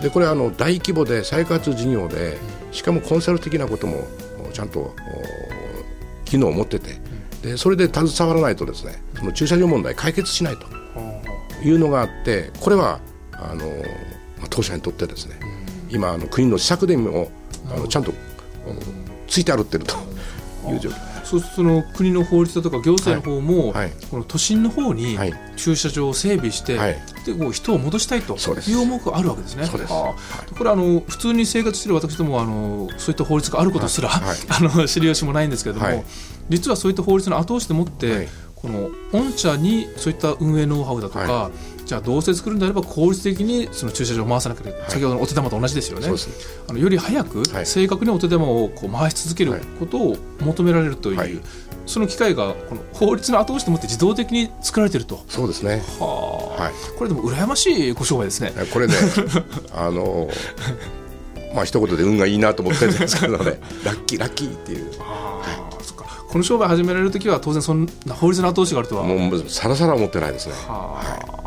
[0.01, 2.37] でこれはあの大規模で再開発事業で
[2.71, 4.07] しかもコンサル的なことも
[4.49, 4.95] おちゃんとお
[6.25, 6.99] 機能を持ってて
[7.43, 10.81] でそれで携わらないとですねその駐車場問題解決しないと。
[11.63, 12.99] いうのがあってこれは
[13.33, 13.67] あの
[14.37, 15.35] まあ当社にとってですね
[15.89, 17.31] 今あの国の施策でも
[17.73, 18.15] あのちゃんとお
[19.27, 19.95] ついて歩ってると
[20.69, 23.85] いう状況そうするとその国の法律だとか行政の方も、はい。
[23.85, 23.91] はい。
[24.09, 25.33] この都心の方にはい。
[25.55, 26.97] 駐車場を整備して、はい。
[27.25, 29.65] でこう人を戻したいという思惑があるわけですね。
[29.65, 29.81] そう
[30.57, 34.21] これあの普通に生活している私どもはあのそういった法律があることすら、あ
[34.59, 36.03] の知りよしもないんですけれども、はい。
[36.49, 38.27] 実はそういった法律の後押しでもって、はい。
[38.55, 41.51] この御社にそういった運営ノウハウだとか、は
[41.91, 46.05] じゃあどうせ作るんであれば効率的にその駐車場を回さなければ、先ほどのお手玉と同じですよね。
[46.05, 47.65] そうですあのより早くはい。
[47.65, 51.37] 正確にお手玉をこう回し続けるはいことを求められるという、はい。
[51.85, 55.21] その機会がこの法律の後押しでもって自動的に作られていると。
[55.27, 55.83] そうですね。
[55.99, 56.63] はあ。
[56.63, 56.73] はい。
[56.97, 58.53] これでも羨ましいご商売ですね。
[58.71, 58.93] これね
[59.75, 60.29] あの
[61.53, 63.59] まあ一言で運がいいなと思ってるんですけどね。
[63.83, 64.89] ラッキーラッキーっていう。
[66.29, 69.03] この商売始められる時は当然そんな法律の後押しがあるとは。
[69.03, 70.53] もうさらさら思ってないですね。
[70.65, 71.03] はあ。
[71.03, 71.40] なる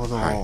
[0.00, 0.36] ほど、はい。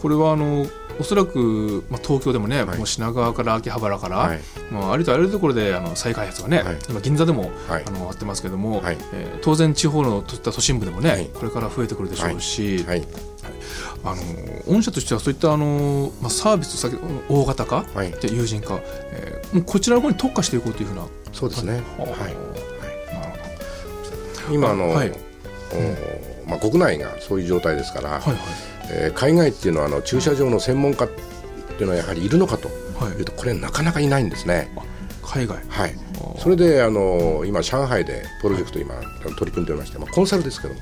[0.00, 0.66] これはあの
[0.98, 2.78] おそらく、まあ、東京でもね、はい。
[2.78, 4.40] もう品川から秋葉原から、はい。
[4.70, 6.78] もうありとあらゆるところであの再開発がね、はい。
[6.88, 7.84] 今銀座でも、はい。
[7.86, 8.98] あのやってますけども、はい。
[9.14, 11.30] えー当然地方のと都心部でもね、はい。
[11.32, 13.06] これから増えてくるでしょうし、はい。
[14.04, 14.22] あの
[14.74, 16.96] 御社としてはそういったあの、まあ、サービス先
[17.28, 18.10] 大型化、はい。
[18.12, 21.82] で有人化、えーこちらの方に特化していこうというふうな、そうですね。
[21.98, 22.14] ははい。
[22.18, 22.36] あなる
[24.48, 25.12] ほ今あの、はい。
[25.72, 28.38] おまあ、国内がそういう状態ですから、どはい。
[28.92, 31.20] えー海外っていうのはあの駐車場の専門家って
[31.80, 33.12] いうのはやはりいるのかとはい。
[33.12, 34.68] いうとこれなかなかいないんですね。
[35.22, 35.58] 海外。
[35.68, 35.94] はい。
[36.38, 38.94] それであの今上海でプロジェクト今
[39.38, 40.80] 取り組んでおりまして、まあ、コンサルですけども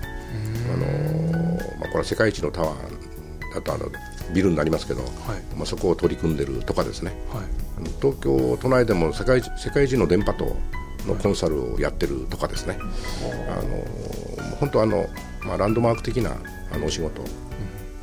[0.72, 1.32] あの、
[1.78, 3.86] まあ、これは世界一のタワーだとあの
[4.32, 5.10] ビルになりますけど、はい。
[5.56, 7.12] まあ、そこを取り組んでるとかですね。
[7.32, 7.44] はい。
[7.76, 10.44] あの東京都内でも世界一世界一の電波塔
[11.06, 15.06] のコンサルをやってるとかですね、あの本当あの、
[15.44, 16.36] まあ、ランドマーク的な
[16.72, 17.22] あのお仕事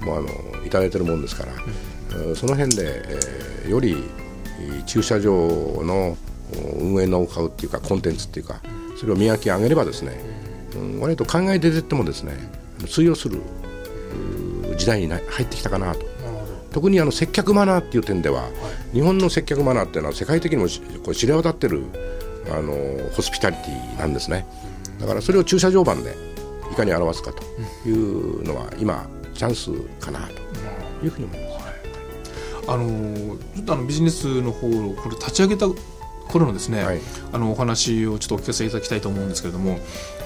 [0.01, 3.95] もあのいただいてるもんですから、えーその辺で、えーより
[4.59, 6.17] えー駐車場の
[6.53, 8.61] お運営ノウハウっていうかコンテンツっていうか
[8.99, 10.19] それを磨き上げればですね、
[10.75, 12.33] うん、割と考え出てってもですね
[12.87, 13.41] 通用する
[14.77, 16.15] 時代にな入ってきたかなと。
[16.71, 18.49] 特にあの接客マナーっていう点では、
[18.91, 21.85] 日本の接客マナーっていうのは世界的にもしこう知れ渡ってる
[22.51, 22.73] あの
[23.13, 24.45] ホスピタリティなんですね。
[24.99, 26.13] だからそれを駐車場版で
[26.75, 27.43] いかに表すかと
[27.87, 31.65] いうのは今チャンスかなというふうに思います。
[32.67, 35.67] あのーちょっとあのビジネスの方をこれ立ち上げた
[36.27, 36.99] 頃のですね、はい。
[37.31, 39.79] あのお話をちょっとお聞かせいただきたいと思うんですけれども、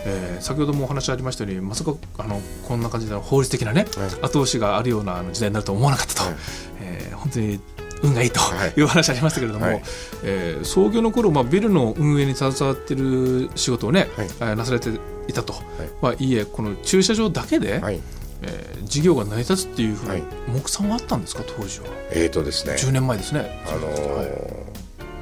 [0.06, 4.10] えー先ほどもお話ありましたようにまさかあのこんな感じで法律的なね、はい。
[4.26, 6.36] 後押しがあるような時代になるとは思わなかったと、はい。
[6.82, 7.60] えー本当に
[8.04, 8.74] 運がいいとはい。
[8.78, 9.82] いう話ありましたけれども、はい。
[10.24, 14.28] えー創業の頃、まあビルの運営に携わっている仕事をね、はい。
[14.28, 14.90] えーなされて
[15.28, 15.54] いたと、
[16.02, 18.00] まあ、いいえこの駐車場だけで、はい、
[18.42, 20.24] えー事業が成り立つっていうふうなはい。
[20.48, 21.86] 目算はあったんですか当時は？
[22.12, 23.62] えーとですね、10年前ですね。
[23.68, 24.30] あのーはい。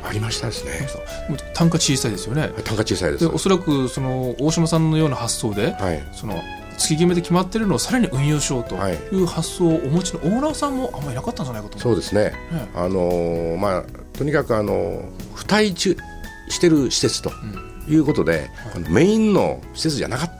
[0.03, 0.71] ありましたですね。
[1.53, 2.49] 単価小さいですよね。
[2.63, 3.17] 単価小さいで。
[3.17, 6.41] ですおそらくその大島さんのような発想で、はい、その
[6.77, 8.93] 月決めで決まってるのをさらに運用しようとはい。
[8.93, 12.31] いう発想をお持ちのオーナーさんもあんまりいなかったんじゃないかと思そうですね。
[12.51, 13.83] ねあのーまあ
[14.17, 15.97] とにかくあのー付帯中
[16.49, 17.31] してる施設と
[17.89, 20.33] いうことで、このメインの施設じゃなかった、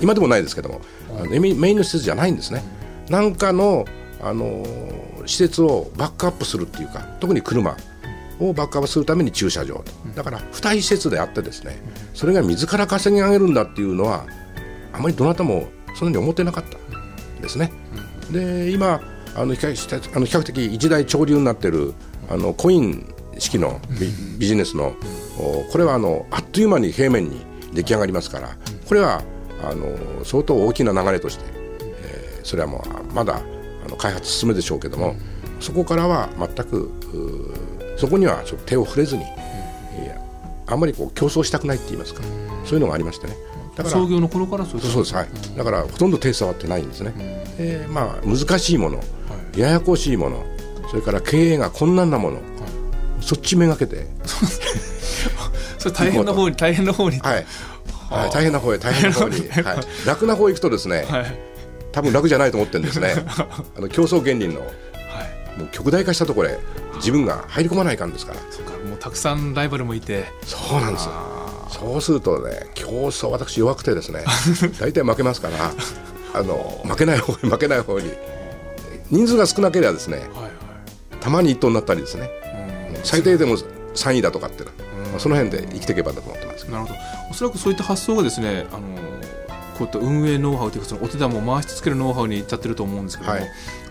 [0.00, 0.80] 今でもないですけども、
[1.18, 2.62] あのメインの施設じゃないんですね。
[3.08, 3.84] なんかの
[4.20, 7.76] あのー施設をバックアップするっていうか、特に車
[8.40, 11.78] をバックアップするために駐車場と、だから付帯施設であってですね、
[12.14, 14.24] それが自ら稼ぎ上げるんだっていうのは
[14.92, 17.72] あまりどなたもそのように思ってなかったんですね。
[18.30, 19.00] で今
[19.34, 21.94] あの比較あの比較的一大潮流になっている
[22.28, 24.94] あのコイン式のビビジネスの
[25.38, 27.40] おこれはあのあっという間に平面に
[27.72, 29.22] 出来上がりますからこれは
[29.62, 31.44] あの相当大きな流れとして、
[31.80, 33.42] えーそれはもうまだ
[33.84, 35.16] あの開発進めでしょうけども
[35.60, 36.90] そこからは全く
[37.98, 39.26] そこにはちょっと手を触れずに、い
[40.06, 40.18] や
[40.66, 42.22] あんまりこう競争したくないって言いますか。
[42.64, 43.34] そういうのがありましてね
[43.78, 47.12] だから創業の頃からそういうそうです、はい、だからほとんど手触ってないんですね、
[47.58, 49.00] えーまあ、難しいもの、
[49.56, 50.44] ややこしいもの
[50.90, 52.40] それから経営が困難なもの、
[53.20, 54.06] そっちめがけて、
[55.78, 57.18] それ大変な方に大変な方に。
[57.20, 57.46] はい。
[58.10, 61.38] はい、大変な方へ大変な方に、はい、楽な方へ行くとですね、はい。
[61.92, 63.14] 多分楽じゃないと思ってるんですね。
[63.76, 65.58] あの競争原理のはい。
[65.58, 66.58] もう極大化したところへ
[66.96, 68.40] 自分が入り込まないかんですから。
[68.50, 70.24] そっかもうたくさんライバルもいて。
[70.44, 71.37] そうなんですよ
[71.68, 74.24] そうするとね競争私弱くてですね
[74.80, 75.72] 大体負けますから
[76.34, 78.10] あの負けない方に負けない方に
[79.10, 80.50] 人数が少なければですねはいはい。
[81.20, 82.30] たまに一等になったりですね
[83.04, 83.56] 最低でも
[83.94, 84.72] 3位だとかっていうの
[85.10, 86.64] まあその辺で生きていけばと思ってます。
[86.64, 86.94] なるほど。
[87.30, 88.80] おそらくそういった発想がですねあの
[89.78, 93.48] こういった運営ノウハウというかそのお手玉を回し続けるノウハウに至ってると思うんですけども、はい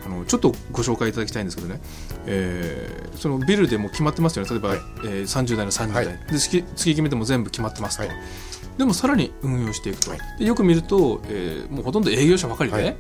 [0.07, 1.81] あのちょっとご紹介いただきたいんですけどね、
[2.25, 4.49] えーそのビルでも決まってますよね。
[4.51, 4.77] 例えば、はい。
[4.77, 6.17] えー30代の30代、はい。
[6.31, 8.15] で月月決めでも全部決まってますと、はい。
[8.77, 10.19] でもさらに運用していくと、はい。
[10.39, 12.83] でよく見ると、えーもうほとんど営業者ばかりで、はい。
[12.83, 12.95] はい。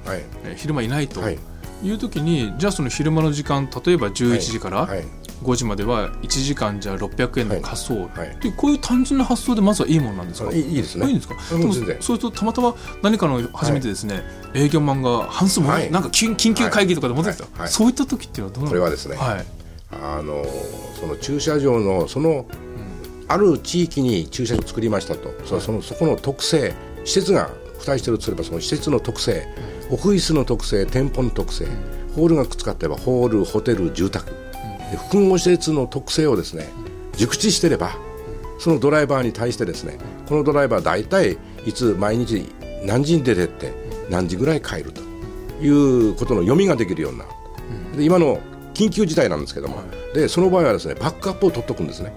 [0.45, 1.21] えー昼間いないと。
[1.21, 1.37] はい。
[1.83, 5.05] いう時にじゃあその昼間の時間例えば11時からはい
[5.43, 8.37] 5時までは1時間じゃあ600円の仮想、はい。
[8.41, 10.49] でこういう単純な発想でまずはいいものなんですか？
[10.49, 11.07] あいいいいですね。
[11.07, 11.35] いいんですか？
[11.53, 14.23] うんでもそうするとたまたま何かの初めてですね、
[14.53, 15.91] 営業マンが半数も、はい。
[15.91, 17.59] なんか緊緊急会議とかで持ってきた、はい。
[17.61, 17.69] はい。
[17.69, 19.15] そういった時っていうのはどうなのこれはですね。
[19.15, 19.45] はい。
[19.91, 20.43] あの
[20.99, 22.45] その駐車場のその、
[23.29, 26.73] ある地域に駐車場を作りましたと、そのそのそこの特性
[27.05, 29.47] 施設が付帯してるとすればその施設の特性
[29.91, 31.65] オフィスの特性店舗の特性、
[32.15, 34.35] ホールがくっつかってればホールホテル住宅、で
[34.95, 36.67] 複合施設の特性をですね
[37.17, 37.97] 熟知してれば
[38.59, 39.97] そのドライバーに対してですね
[40.27, 42.45] このドライバー大体いつ毎日
[42.83, 43.73] 何時に出てって
[44.09, 45.01] 何時ぐらい帰ると
[45.61, 47.31] いうことの読みができるようになる、
[47.97, 48.39] で今の
[48.73, 49.81] 緊急事態なんですけども、
[50.13, 52.13] でその場合はですねバックアップを取っとくんですね。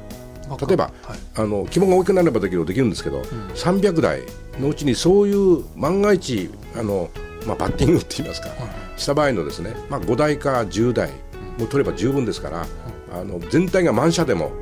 [0.66, 1.18] 例えば、はい。
[1.36, 3.22] あの規模が大きくなればできるできるんですけど、
[3.54, 4.22] 300台
[4.58, 7.08] のうちにそういう万が一あの、
[7.46, 8.48] まあ、バッティングって言いますか、
[8.96, 11.10] した場合のですね、まあ、5台か10台
[11.60, 12.66] も取れば十分ですから、
[13.12, 14.52] あの全体が満車でも、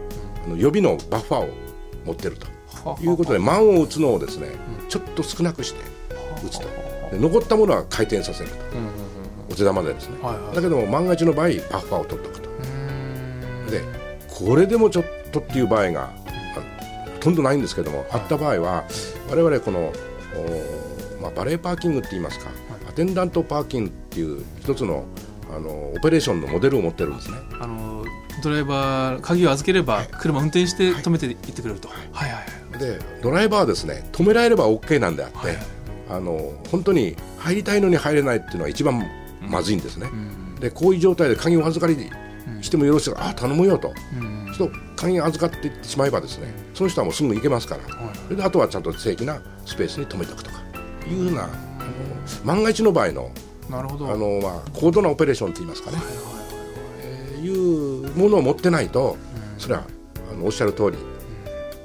[0.47, 1.49] あの予備のバッファーを
[2.05, 2.47] 持ってると
[3.03, 4.49] いうことで満を打つのをですね、
[4.89, 5.81] ちょっと少なくして
[6.45, 6.69] 打つと。
[7.11, 8.57] で残ったものは回転させると、
[9.51, 10.17] お手玉でですね、
[10.55, 12.51] だけども万が一の場合バッファーを取っておくと。
[12.51, 12.53] う
[13.69, 13.71] ん。
[13.71, 13.83] で
[14.29, 16.11] これでもちょっとっていう場合があ
[17.15, 18.85] ほとんどないんですけども、あった場合は
[19.31, 19.93] 我々この、
[21.19, 22.51] おまあ、バレーパーキングって言いますか、
[22.89, 25.05] アテンダントパーキングっていう一つの
[25.51, 27.39] あのオペレーションのモデルを持ってるんですね。
[27.61, 28.05] あの
[28.43, 32.41] ドライバー鍵を預ければ車運転して止めて行ってくれると、はい、はいは
[32.77, 35.47] いでドライバーはですね止められれば OK なんであって、はい。
[35.49, 35.79] はい
[36.11, 39.07] あの本当に入りたいのに入れないっていうのは一番
[39.43, 40.09] まずいんですね。
[40.11, 40.55] うん。
[40.55, 42.11] でこういう状態で鍵を預かり
[42.63, 43.93] してもよろしいか、あ頼むよと。
[44.19, 44.47] うん。
[44.47, 50.59] そうすると鍵を預かっていってしまえばですねその人はもうすぐ行けますから、はいそれであとはちゃんと正規なスペースに止めておくとか。
[51.09, 51.53] いうふうなあの
[52.45, 53.31] 万が一の場合の
[53.71, 54.11] なるほど。
[54.11, 55.99] あの、まあ、高度なオペレーションといいますかね、
[57.03, 59.17] えーいうものを持ってないと、
[59.59, 59.85] それは
[60.33, 60.99] あのおっしゃる通り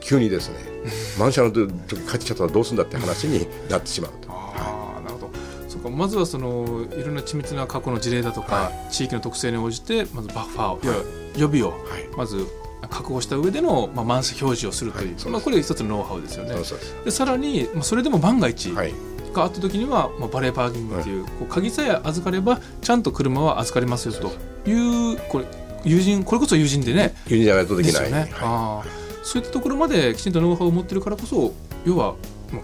[0.01, 0.55] 急にですね
[1.19, 4.31] 満車の時帰ってきちゃったらどうするんだって話に なってしまうと。
[4.31, 5.29] ああなるほど。
[5.69, 10.87] そうかまずはそのいろんな緻密な過去の事例だとか、地域の特性に応じてまずバッファーを、い。
[10.87, 10.93] や
[11.37, 12.07] 予備をはい。
[12.17, 12.45] まず
[12.89, 16.53] 確保した上での、まあ、満車表示をするという、はいまあ、これ一つのノウハウですよね。
[16.55, 18.93] そうそうでさらに、まあ、それでも万が一はい
[19.33, 24.31] があった時には、まあ、バレーパーキングっていう,、こう鍵さえ預かればちゃんと車は預かりますよと。
[24.69, 25.45] いうこれ
[25.83, 27.13] 友人これこそ友人でね。
[27.27, 28.11] 急にじゃないとできない。
[28.11, 28.29] ね、はい。
[28.41, 28.83] ああ。
[29.23, 31.53] そういったところまできちんとノウハウを持ってるからこそ
[31.85, 32.15] 要は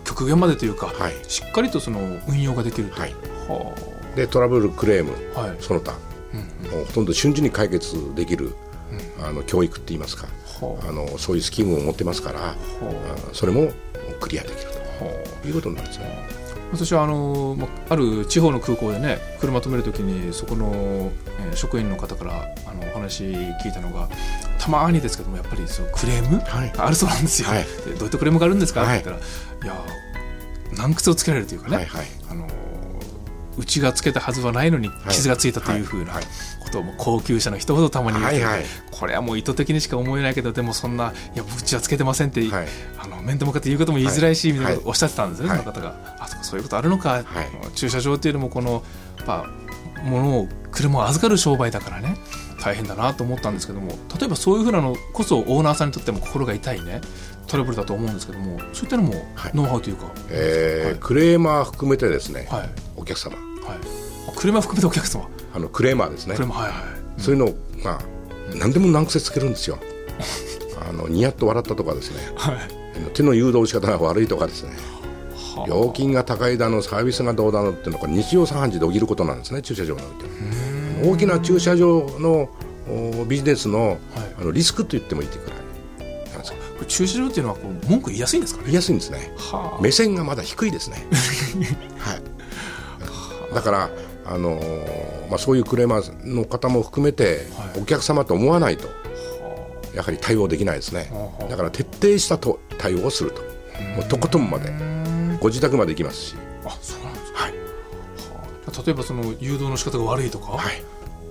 [0.03, 1.13] 極限までというか、はい。
[1.27, 2.99] しっかりとその運用ができると。
[2.99, 3.13] はい。
[3.47, 3.75] は
[4.15, 5.58] でトラブルクレームあはい。
[5.60, 5.93] その他。
[6.34, 8.53] うんもうほとんど瞬時に解決できる、
[9.21, 10.27] あの教育って言いますか。
[10.62, 10.89] はあ。
[10.89, 12.55] あのそういうスキームを持ってますから、はあ。
[13.34, 13.71] それも
[14.19, 15.41] クリアできるあはあ。
[15.41, 16.38] ということになるんですね。
[16.71, 24.08] 私はあのまあある地方の空港でね車止めるときにそこの、えー職員の方からあのお話聞いたのが
[24.60, 26.71] たまにですけどもやっぱりそうクレームはい。
[26.71, 27.63] があるそうなんですよ、はい。
[27.63, 28.99] でどういったクレームがあるんですか、はい。
[28.99, 29.84] って言ったらいや
[30.77, 32.05] 難癖をつけられるというかね、はいはい。
[32.29, 32.47] あの
[33.58, 36.23] うちがつけたはずはないのに傷がついたというふうなはい
[36.63, 38.65] ことを高級車の人ほどたまに言ってて、はいはい。
[38.91, 42.67] これはもう意図的にしか思えないけどでもそんないやうちはつけてませんって、はい。
[42.99, 44.60] あの面と向かって言うことも言いづらいし、はい。
[44.60, 45.58] みたいなことをおっしゃってたんですね、はい。
[45.58, 45.95] その方が。
[46.19, 47.49] あそういうことあるのか、はい。
[47.75, 48.84] 駐車場っていうのもこの
[49.17, 49.45] やっぱ
[50.04, 52.15] 物を車を預かる商売だからね。
[52.62, 53.89] 大変だなと思ったんですけども。
[54.19, 57.02] 例えばそういうふうなのこそオーナーさんにとっても心が痛いね。
[57.47, 58.60] トラブルだと思うんですけども。
[58.73, 59.52] そういったのもはい。
[59.56, 62.60] ノウハウというか、えークレーマー含めてですね、はい。
[62.62, 63.36] はいお客様。
[63.36, 63.78] はい。
[64.28, 65.28] あ車含めてお客様。
[65.54, 66.36] あのクレーマーですね。
[66.36, 66.78] 車はいは
[67.17, 67.21] い。
[67.21, 67.99] そういうのをまあ
[68.56, 69.80] 何でも難癖つけるんですよ。
[70.88, 72.17] あのニヤッと笑ったとかですね。
[72.36, 72.58] はい。
[73.13, 74.71] 手の誘導の仕方が悪いとかですね。
[74.71, 74.88] はあ
[75.67, 80.10] 料金が高いだのサービスがどうだのっていうのはこれ日常茶飯事で起きることなんですね駐車場におい
[81.04, 82.50] て大きな駐車場の
[83.22, 83.98] おビジネスの,、
[84.39, 85.60] あのリスクと言ってもいいくらい
[86.32, 86.50] なんです。
[86.50, 88.65] よこれ駐車場っていうのはこう文句言いやすいんですかね？
[88.65, 89.32] 言いやすいんですね。
[89.38, 89.82] はあ。
[89.82, 91.06] 目線がまだ低いですね。
[92.00, 93.54] はい。
[93.54, 93.89] だから
[94.26, 97.82] あのーまあ、そういうクレーマーの方も含めて、はい。
[97.82, 98.88] お客様と思わないと
[99.95, 101.10] やはり対応できないですね。
[101.12, 103.41] はあだから徹底したと対応をすると。
[103.95, 104.72] もうとことんまで
[105.39, 106.36] ご自宅まで行きますし。
[106.65, 107.52] あそうなんですか、はい。
[107.52, 107.58] は
[108.67, 110.84] あ例えばその誘導の仕方が悪いとか、はい。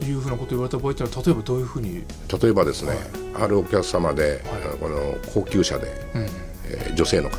[0.06, 2.04] い、うふうなこと言われた場合っていうのは例えばどういうふうに、
[2.40, 2.92] 例えばですね、
[3.34, 4.78] あるお客様で、はい。
[4.78, 6.22] この高級車で、うん。
[6.70, 7.36] えー女性の方、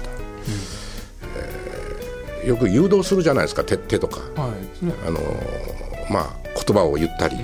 [1.37, 4.47] えーよく誘導するじゃないですか手手とか、は
[4.81, 4.93] いね。
[5.05, 7.37] あのーまあ、言葉を言ったり、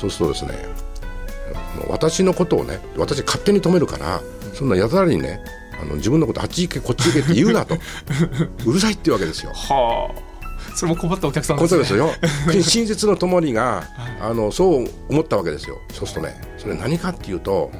[0.00, 0.68] そうするとですね
[1.88, 4.20] 私のことをね私勝手に止めるから、
[4.52, 5.40] そんなやたらにね
[5.80, 7.76] あの自分のことあっち行けこっち行けって言うなと。
[8.66, 9.52] うるさいっていうわけですよ。
[9.52, 10.34] はあ。
[10.74, 11.78] それも困ったお客さんこですね。
[11.78, 12.10] とですよ。
[12.62, 13.84] 親切のともりが
[14.20, 15.78] あのそう思ったわけですよ。
[15.92, 17.70] そうするとねそれ何かっていうと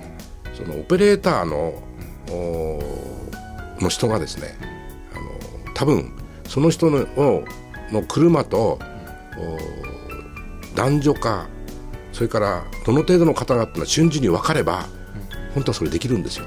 [0.56, 1.74] そのオペレーターの
[2.30, 2.82] お
[3.80, 4.56] の人がですね
[5.12, 5.16] あ
[5.68, 6.12] の多分
[6.48, 7.44] その人のを
[7.92, 8.78] の車と
[9.36, 9.58] お
[10.74, 11.46] 男女か
[12.12, 14.86] それからどの程度の方々が瞬時に分かれば
[15.54, 16.46] 本当はそれできるんですよ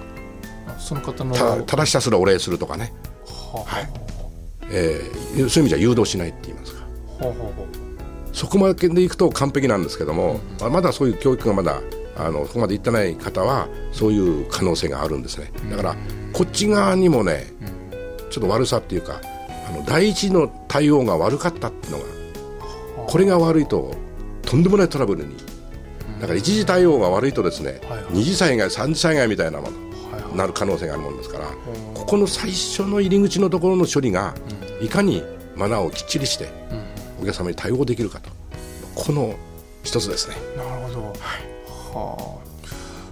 [0.87, 1.35] その方の。
[1.35, 2.93] たただひたすらお礼するとかね、
[3.25, 3.75] はあ。
[3.75, 3.89] はい。
[4.69, 6.81] えーそういう意味じゃ誘導しないって言いますか。
[6.81, 6.87] は
[7.21, 7.51] あはあは
[8.33, 11.81] そこまででいくと完璧なんですけども、まあまだそういう教育がまだ
[12.15, 15.51] あのそこまでいってない方はそういう可能性があるんですね。
[15.69, 15.95] だから
[16.33, 17.47] こっち側にもね
[18.29, 19.21] ちょっと悪さっていうか
[19.67, 22.05] あの第一の対応が悪かったっていうのが
[23.07, 23.95] これが悪いと
[24.43, 25.35] とんでもないトラブルに。
[26.21, 28.05] だから一時対応が悪いとですね、はいはい。
[28.11, 29.86] 二次災害三次災害みたいなもの
[30.37, 31.47] なる可能性があるものですから、
[31.93, 34.33] ここの最初の入り口のところの処理が、
[34.81, 35.23] いかに
[35.55, 36.49] マナーをきっちりして、
[37.21, 38.29] お客様に対応できるかと
[38.95, 39.35] この
[39.83, 40.35] 一つですね。
[40.55, 41.01] なるほど。
[41.99, 42.47] はあ。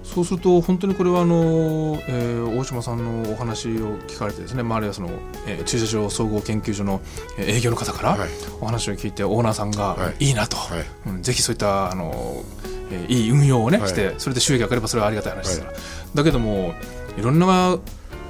[0.03, 5.09] そうすると本当にこれはあの、えー大島さんのお話を聞かれてですね、まあ、あるいはその、
[5.45, 7.01] えー駐車場総合研究所の
[7.37, 8.29] えー営業の方からはい。
[8.61, 10.27] お話を聞いてオーナーさんがはい。
[10.27, 10.85] いいなと、はい。
[11.07, 12.43] うん、ぜひそういったあの、
[12.91, 13.89] えーいい運用をね、はい。
[13.89, 15.73] してそれで収益が上がればそれはありがたい話ですから、
[16.13, 16.73] だけども
[17.17, 17.77] いろんな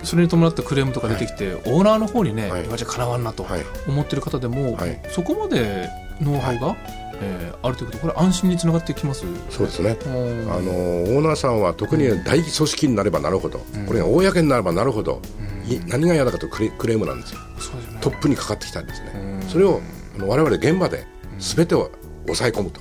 [0.03, 2.65] それに伴ったクレームとか出てきて、オーナーの方にね、はい。
[2.65, 3.61] 今じゃかなわんなとはい。
[3.87, 5.01] 思ってる方でも、はい。
[5.09, 5.89] そこまで
[6.21, 6.75] ノウハウが、
[7.21, 9.97] えーあるということこれ安心につながってきますそうですね。
[10.05, 10.51] うん。
[10.51, 15.21] あのオーナーさんは特に大組織になればなるほど、これが公になればなるほど、
[15.67, 17.39] い何が嫌だかとクレクレームなんですよ。
[18.01, 19.49] トップにかかってきたんですね、うん。
[19.49, 19.81] それを
[20.15, 21.07] あの我々現場で
[21.39, 21.89] 全てを
[22.25, 22.79] 抑え込むと、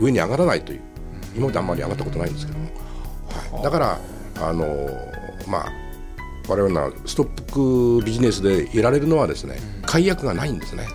[0.00, 0.80] 上に上がらないという。
[1.36, 2.70] 今まであんまり上がったことないんですけども、
[3.52, 3.98] はい、だから
[4.40, 4.64] あの
[5.48, 5.72] まあ
[6.48, 10.86] 我々のストップビジネスでいられるのはですね、解約がないんですね。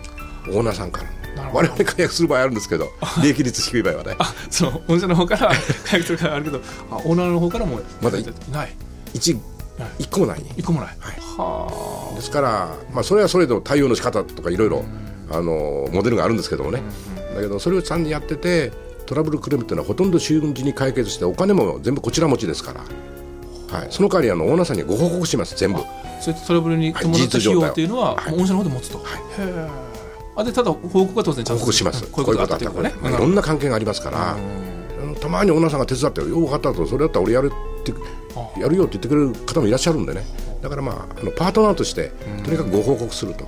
[0.49, 1.09] オーナーさんから。
[1.53, 2.89] 我々解約する場合あるんですけど
[3.23, 4.15] 利益率低い場合はね。
[4.19, 5.51] あその御社の方から
[5.85, 8.75] 回復があるけどあオーナーの方からもまだいない。
[9.13, 9.37] 一
[9.97, 10.43] 一個もない。
[10.57, 11.15] 一個もない、はい。
[11.37, 14.83] はですから、まあ、それはそれの対応の仕方とかいろいろ
[15.31, 16.81] あのモデルがあるんですけどもね、
[17.33, 18.73] だけどそれをちゃんとやってて
[19.05, 22.81] トラブルクレームっていうのはほとんど瞬時に解決してお金も全部こちら持ちですから、
[23.71, 25.79] はい、その代わりあのオーナーさんにご報告します全部。
[25.79, 25.83] あ
[26.21, 28.37] そういったトラブルに伴った費用っていうのは、はい。
[28.37, 29.01] 御社の方で持つと、へ
[29.39, 29.69] え
[30.35, 32.03] あでただ報告は当然ちゃんと報告します。
[32.07, 32.93] こういうことがあったというかね。
[33.03, 34.37] いろんな関係がありますから、
[35.01, 37.51] あのたまにオーナーさんが手伝ってよ分かったとそれだったら俺やる
[37.81, 37.93] って
[38.59, 40.23] やるよって言ってくれる方もいらっしゃるんでね。
[40.61, 42.11] だからまああのパートナーとして
[42.43, 43.45] とにかくご報告すると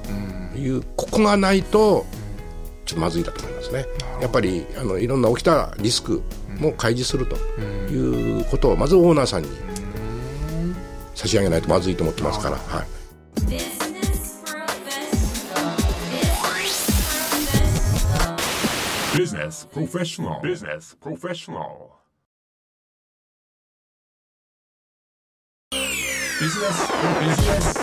[0.57, 2.05] いうここがないと
[2.85, 3.85] ちょっとまずいだと思いますね。
[4.21, 6.21] やっぱりあのいろんな起きたリスク
[6.57, 7.35] も開示すると
[7.91, 9.49] いうことをまずオーナーさんに
[11.15, 12.87] 差し上げないとまずいと思ってますから、はい、
[19.13, 20.39] Business professional.
[20.41, 21.99] Business professional.
[26.39, 27.51] Business professional.
[27.51, 27.77] Business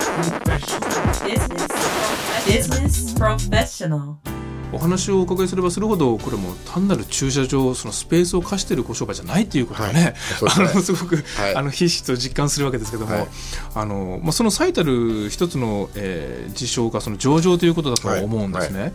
[1.28, 1.98] Business professional.
[2.46, 4.37] Business professional.
[4.72, 10.68] お話をお伺いすればするほどこれもう単なる駐車場そのスペースを貸しているご商売じゃないということがね、そうですね。
[10.70, 11.54] あのすごく、はい。
[11.54, 13.28] あのひしひしと実感するわけですけども、はい。
[13.74, 18.92] あのまあ、その最たる一つの、えー事象がその上場ということだと思うんですね。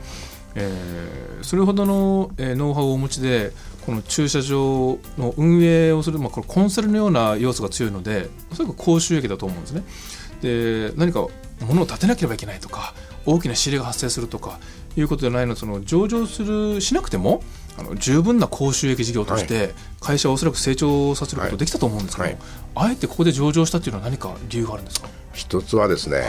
[0.55, 3.51] えーそれほどの、えーノウハウをお持ちで
[3.85, 9.83] この駐車場の運営をする、まあ、これコンサルのような要素が強いのでおそらく高収益だと思うんですね。
[10.41, 11.27] で何か
[11.61, 12.93] 物を建てなければいけないとか
[13.25, 14.59] 大きな仕入れが発生するとか
[14.97, 15.53] いうことではないの。
[15.53, 17.43] でその上場するしなくても
[17.77, 22.35] あの十分な高収益事業として会社はおそらく成長させることできたと思うんですけども、
[22.75, 22.89] はい。
[22.89, 26.27] あえてここで上場したっていうのは何か理由があるんですか、一つはですね、はい。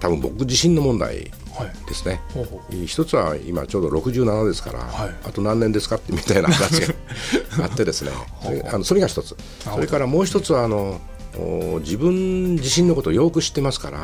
[0.00, 1.88] 多分僕自身の問題はい。
[1.88, 2.20] ですね。
[2.34, 2.84] ほうほう。
[2.84, 5.14] 一つは今ちょうど67ですから、はい。
[5.24, 6.94] あと何年ですかってみたいな話が
[7.64, 8.10] あってですね。
[8.42, 9.36] それあのそれが一つ。
[9.60, 11.00] それからもう一つはあの
[11.36, 13.98] お自分自身のことをよく知ってますから、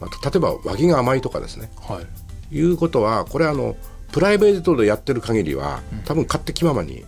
[0.00, 1.70] まあ、例えば脇が甘いとかですね。
[1.80, 2.06] はい
[2.52, 3.76] いうことはこれはあの
[4.12, 7.04] プライベートでやってる限りは多分勝手気ままに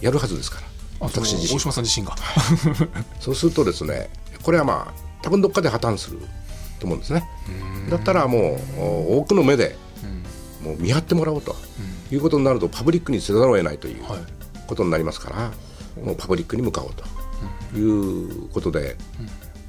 [0.00, 0.66] やるはずですから
[1.00, 1.56] 私自身。
[1.56, 2.14] 大島さん自身が、
[3.20, 4.08] そうするとですね
[4.42, 6.18] これはまあ多分どっかで破綻する
[6.80, 7.28] と思うんですね。
[7.90, 9.76] だったらもうお多くの目で
[10.62, 11.54] もう見張ってもらおうと
[12.10, 14.18] いうことになるとパブリックにせざるを得ないというはい。
[14.66, 15.52] ことになりますから
[16.02, 17.82] もうパブリックに向かおうとい
[18.46, 18.96] うことで、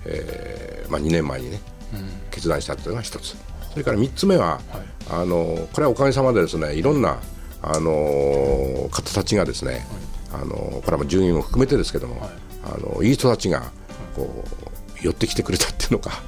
[0.06, 1.60] えーまあ、2年前にね
[2.32, 3.36] 決断したというのが一つ
[3.76, 4.62] それから3つ目は、
[5.12, 7.20] あのこれはおかげさまでですねいろんな
[7.62, 9.86] あの方たちがですね、
[10.32, 12.30] あのこれはもう従業員も含めてですけども、
[12.64, 13.64] あのいい人たちが
[14.16, 14.46] こ
[15.04, 16.24] う寄ってきてくれたっていうのか、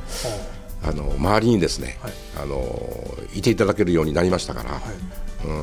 [0.84, 2.14] あの周りにですね、はい。
[2.44, 4.82] あのいていただけるようになりましたから、
[5.46, 5.54] うー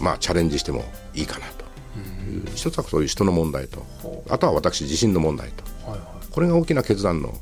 [0.00, 0.84] んまあチャレンジしても
[1.14, 1.64] いいかなと。
[2.28, 3.86] いう一つはそういう人の問題と
[4.28, 5.62] あとは私自身の問題と。
[5.88, 6.26] はいはい。
[6.32, 7.32] これが大きな決断の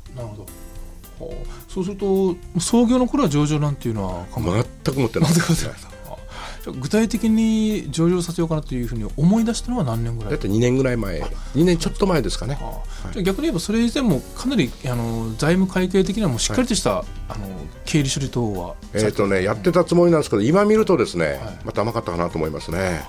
[1.67, 5.73] そうすると創業の頃は上場なんていうのは全く持ってなかったですね
[6.05, 6.15] あ
[6.63, 10.31] じゃあ具体的に上場させようかなというふうに思い出したのは何年ぐらい？
[10.31, 11.21] だって2年ぐらい前。
[11.21, 12.57] 2年ちょっと前ですかね。
[12.61, 17.47] あじゃあ逆に言えばそれ以前もかなりあの財務会計的にはもうしっかりとした、あの
[17.85, 21.37] 経理処理等はえーとね、やってたつもりなんですけど今見るとですね、はい。
[21.65, 23.03] また甘かったかなと思いますね。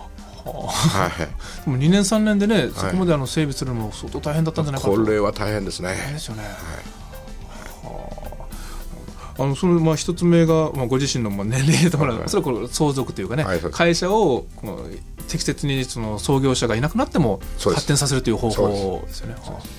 [0.44, 4.94] はい、でも2年3年でねそこまであの整備するのも相当大変だったんじゃないかと。
[4.94, 5.94] これは大変ですね。
[6.12, 6.48] ですよね、は
[9.38, 14.46] ああのそのまあ一つ目が、まあ、ご自身のまあ年齢とか、はいそれはこれ相続というかね、はい会社を
[15.28, 19.36] 適切にその創業者がいなくなっても発展させるという方法ですよね。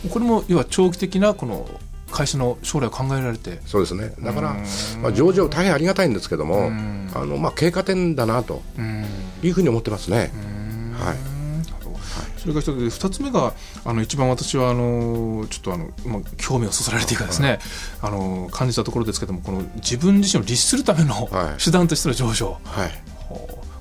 [0.09, 1.67] これも要は長期的なこの
[2.11, 3.59] 会社の将来を考えられて。
[3.65, 4.13] そうですね。
[4.21, 5.01] だからうん。
[5.01, 7.11] まあ、上場大変ありがたいんですけどもん。
[7.13, 9.05] あの、まあ、経過点だなとうん。
[9.43, 10.31] いうふうに思ってますね。
[10.97, 11.34] はい
[12.45, 17.59] それが一つで二つ目があの一番私はあのちょっとあの、まあ、興味をそそられているかですね、
[18.01, 21.63] あの感じたところですけどもこの自分自身を律するためのはい。
[21.63, 22.91] 手段としての上場、はい。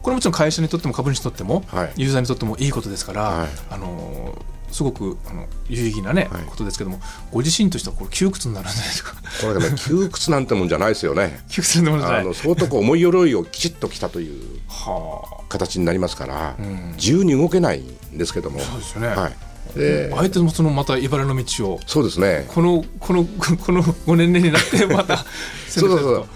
[0.03, 1.93] これもちろん会社にとっても株主にとっても、はい。
[1.97, 3.49] ユーザーにとってもいいことですから、はい。
[3.71, 4.43] あの
[4.75, 6.43] すごくあの有意義な、ねはい。
[6.45, 6.99] ことですけども
[7.31, 9.15] ご自身としてはこれ窮屈になるんじゃないですか？
[9.41, 11.45] これがね 窮屈なんてもんじゃないですよね。
[11.49, 12.21] 窮屈なものじゃない。
[12.23, 16.95] あの相当こう重い鎧をきちっと着たというは形になりますから、ん。
[16.97, 19.07] 自由に動けないんですけども、そうですよね。
[19.09, 19.31] は
[19.77, 21.81] い、でああえてそのまた茨の道を。
[21.87, 25.19] そうですね、このこのこのご年齢になってまた
[25.69, 26.15] そうそうそう。
[26.21, 26.27] は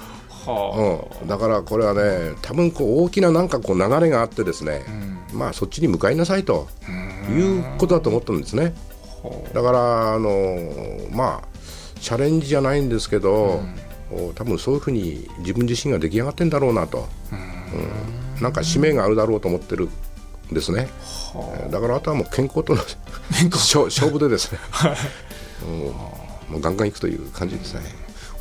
[0.48, 4.82] うん、だからこれはね多分こう大きななんかこう流れがあってですね、
[5.32, 6.68] まあそっちに向かいなさいと
[7.30, 8.74] いうことだと思ってるんですね。
[9.52, 10.58] だからあの
[11.10, 11.48] まあ
[12.00, 13.60] チャレンジじゃないんですけど、
[14.10, 18.42] お多分そういうふうに自分自身が出来上がってんだろうなと、うん。
[18.42, 19.88] なんか使命があるだろうと思ってる
[20.50, 20.88] んですね。
[21.70, 22.82] だからあとはもう健康との
[23.50, 24.58] 勝勝負でですね、
[25.66, 26.52] うん。
[26.52, 27.82] もうガンガンいくという感じですね。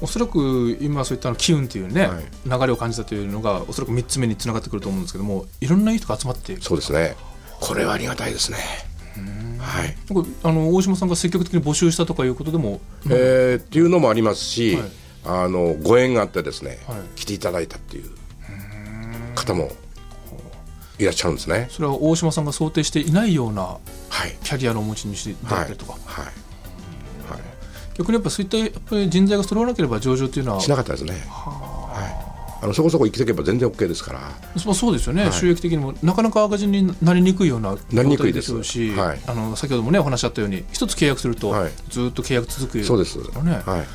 [0.01, 7.15] おそらく今そういったあの機運っていうね、はい流れを感じたというのがおそらく3つ目につながってくると思うんですけどもいろんな人が集まってそうですね。
[7.59, 8.57] これはありがたいですね。
[9.59, 9.95] はい。
[10.43, 12.79] あの大島さんが積極的に募集したとかいうことでも、
[13.09, 14.91] えーっていうのもありますし、はい
[15.29, 18.09] あのご縁があってですね、はい来ていただいたっていう
[19.35, 19.71] 方も
[20.99, 21.67] いらっしゃるんですね。
[21.69, 23.79] それは大島さんが想定していないようなは
[24.27, 24.37] い。
[24.43, 25.63] キャリアのお持ち主であはい。
[25.63, 26.25] ったりとか、はい。
[26.25, 26.33] はい。
[27.97, 30.59] 逆にやっぱそういったやっぱり人材が揃わなければ上場っていうのは。
[30.59, 31.13] しなかったですね。
[31.13, 32.27] はい。
[32.59, 34.19] あのそこそこ生きていけば全然 OK ですから。
[34.19, 35.33] まあそうですよね、はい。
[35.33, 39.19] 収益的にもなかなか赤字になりにくいような状態しょうし、はい。
[39.25, 41.71] あの先ほどもねお話あったように一つ契約すると、はい。
[41.89, 43.19] ずっと契約続くそうです。
[43.19, 43.87] からね、はい。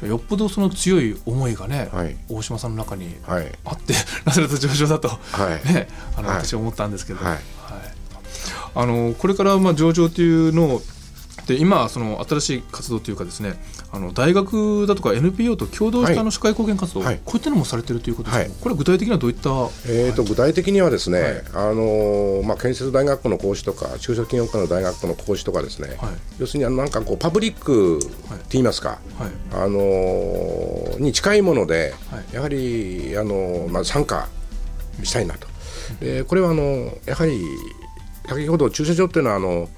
[0.00, 2.16] じゃあよっぽどその強い思いがね、はい。
[2.28, 3.52] 大島さんの中にはい。
[3.64, 3.94] あって
[4.26, 5.16] なされた上場だと、は
[5.64, 5.72] い。
[5.72, 6.36] ね、あのはい。
[6.38, 7.38] 私は思ったんですけど、はい。
[8.76, 10.82] あのこれからまあ上場というのを
[11.46, 13.54] で今その新しい活動というかですね
[13.92, 17.20] あの大学だとか NPO と共同したあの社会貢献活動、はい。
[17.24, 18.62] こういったのもされてるということですけど、はい。
[18.62, 19.50] これは具体的にはどういった、
[19.86, 21.32] えー、と具体的にはですね、はい。
[21.54, 26.14] あのーまあ、建設大学校の講師とか中小企業家の大学校の講師とかですね、はい。
[26.38, 29.30] 要するにあのなんかこうパブリックって言いますか、はい。
[29.52, 32.34] あのーに近いもので、はい。
[32.34, 34.28] やはり、あのーまあ、参加
[35.02, 35.46] したいなと、
[36.00, 37.42] でこれはあのやはり
[38.28, 39.68] 先ほど駐車場っていうのはあの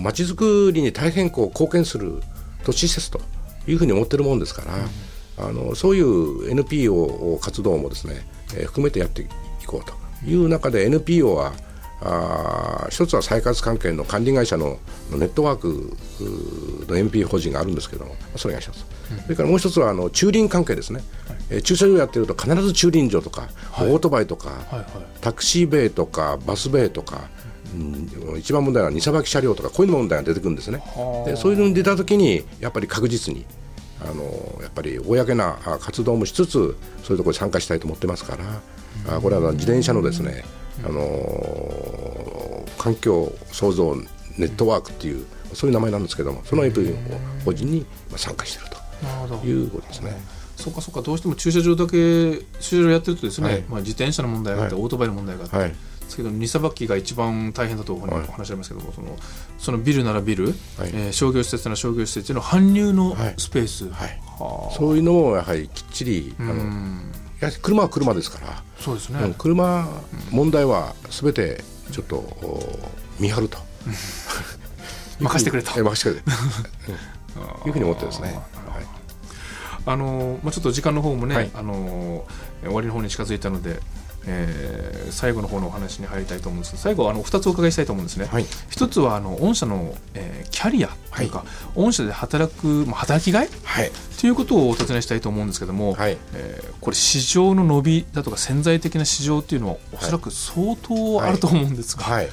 [0.00, 2.22] まちづくりに大変こう貢献する
[2.64, 3.20] 都市施設と
[3.66, 8.26] いうふうに思ってるもんですから、あのそういう NPO 活動もですね、
[8.56, 9.26] えー含めてやってい
[9.66, 9.94] こうと
[10.28, 11.52] いう中で NPO は
[12.00, 14.78] あー一つは再活関係の管理会社の
[15.10, 15.96] のネットワーク
[16.88, 18.78] の NPO 法人があるんですけどもそれが一つ、
[19.22, 21.00] それからもう一つはあの駐輪関係ですね、
[21.50, 23.48] えー駐車場やってると必ず駐輪場とか、
[23.78, 24.86] オートバイとか、はいはい。
[25.20, 27.28] タクシーベイとかバスベイとか、
[27.74, 30.82] うん、一番問題は荷さばき車両とかこういう問題が出てくるんですね。
[31.26, 33.46] でそういうのに出た時にやっぱり確実に
[34.00, 40.44] あのやっぱり公なあ活動もしつつそういうところに参加したいと思ってますから、あこれは自転車のですね、
[40.84, 43.96] あの環境創造
[44.38, 46.94] ネットワークっていうそういう名前なんですけどもその NPO
[47.44, 48.76] 法人にまあ参加している
[49.40, 50.42] ということですね。
[50.56, 51.02] そうかそうか。
[51.02, 51.90] どうしても駐車場だけ
[52.60, 53.64] 駐車場やってるとですね、はい。
[53.68, 54.82] まあ、自転車の問題があって、はい。
[54.84, 55.74] オートバイの問題があって、はい
[56.16, 58.28] けど荷さばきが一番大変だとお話,、はい。
[58.28, 59.16] お話ありますけどもその
[59.58, 60.54] そのビルならビル、はい。
[60.92, 63.34] えー商業施設なら商業施設への搬入のはい。
[63.38, 64.20] スペース、はい。
[64.38, 64.74] はあ。
[64.74, 68.62] そういうのもやはりきっちりあうのんや車は車ですから。
[68.78, 69.88] そうですね、うん車
[70.30, 72.78] 問題はすべてちょっとお
[73.20, 73.58] 見張ると。
[75.20, 75.70] 任せてくれと。
[75.78, 76.32] え任せてくれ。
[77.62, 78.86] と いうふうに思ってですね、はい。
[79.86, 81.50] あのまあ、ちょっと時間の方もね、はい。
[81.54, 82.24] あの
[82.62, 83.80] 終わりの方に近づいたので、
[84.26, 88.24] えー最後の方のお話に入りたいと思うんですけど最後あの2つお伺いしたいと思うんですね。
[88.32, 88.46] はい。
[88.70, 91.44] 一つはあの御社の、えーキャリアというか、
[91.74, 93.90] 御社で働く、まあ、働きがいはい。
[94.20, 96.16] ということをお尋ねしたいと思うんですけども、はい。
[96.34, 102.28] えーこれ市場の伸びだとか潜在的な市場っていうのはおそらく相当あると思うんですが、はい。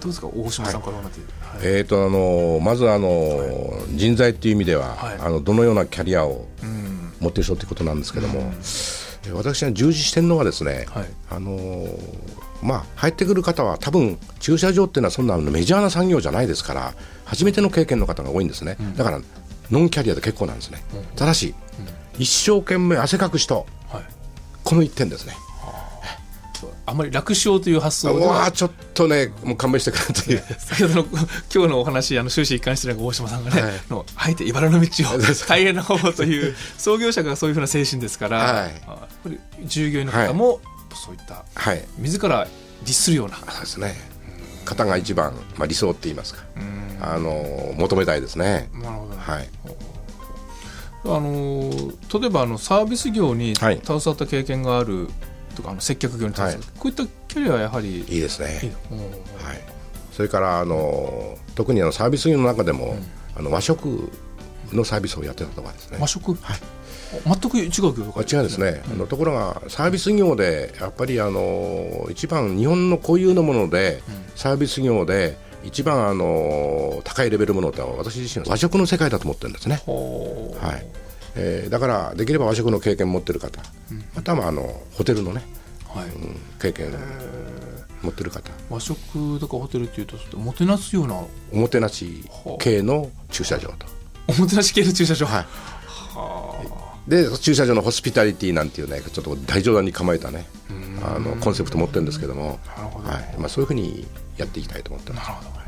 [0.00, 0.28] どうですか？
[0.28, 1.06] 大島さんからはい。
[1.62, 5.16] えーとあのまずあの、人材っていう意味では、はい。
[5.20, 7.12] あのどのようなキャリアをうん。
[7.20, 8.99] 持っている人ということなんですけども、えー
[9.32, 11.06] 私が重視してるのはですね、はい。
[11.30, 11.86] あの
[12.62, 16.94] まあ、入ってくる方は多分駐車場っていうのはそんなメジャーな産業じゃないですから
[17.24, 19.20] 初めての経験の方が多いんですね、だから
[19.70, 20.82] ノンキャリアで結構なんですね、
[21.16, 21.54] ただし、
[22.18, 24.02] 一生懸命汗かく人はい。
[24.62, 25.34] この一点ですね
[26.90, 30.42] あまり楽勝という発想ではちょっとねもう勘弁してくれという。
[30.58, 31.04] 先ほどの
[31.54, 33.72] 今日のお話あの終始一貫して大島さんがね、はい。
[33.88, 35.18] のあえて茨の道を
[35.48, 38.82] 大変な方という 創業者がそういうふうな精神ですから、はい。
[38.88, 40.60] あこれ従業員の方も
[40.94, 41.84] そういったはい。
[41.98, 42.48] 自ら
[42.84, 43.94] 律するような、そうですね。
[44.64, 46.42] 方が一番、まあ、理想って言いますか。
[47.00, 48.68] あの求めたいですね。
[48.74, 49.14] なるほど。
[49.14, 49.48] ねはい。
[51.02, 51.70] あの
[52.20, 53.80] 例えばあのサービス業にはい。
[53.84, 55.08] 携わった経験がある
[55.60, 56.78] とか、あの接客業に携わる、はい。
[56.78, 58.72] こういったキャリアはやはりいいですね。
[59.38, 59.60] はい、
[60.12, 62.96] それからあの特にあのサービス業の中でも、
[63.36, 64.10] あの和食
[64.72, 65.98] のサービスをやってたとかですね。
[66.00, 66.36] 和食、
[67.24, 74.02] 全く違う業あ界違うんですね、あのところがサービス業でやっぱりあの一番日本の固有のもので、
[74.36, 83.60] サービス業で一番あの高いレベルのものって私自身は和食の世界だと思ってるんですね、はいえーだからできれば和食の経験を持ってる方、
[84.14, 85.42] またはあのホテルのね、
[85.88, 86.08] はい。
[86.08, 86.90] うん経験を
[88.02, 88.50] 持ってる方。
[88.68, 91.22] 和食とかホテルっていうともてなすような。
[91.52, 92.24] おもてなし
[92.58, 93.86] 系の駐車場と。
[94.28, 95.40] おもてなし系の駐車場、は
[97.06, 97.10] い。
[97.10, 100.46] で駐車場のホスピタリティなんていうねちょっと大冗談に構えたね
[101.02, 102.60] あのコンセプト持ってるんですけども。
[102.76, 103.38] はい。
[103.38, 104.06] まあ、そういうふうに
[104.36, 105.28] やっていきたいと思ってます。
[105.28, 105.59] なるほど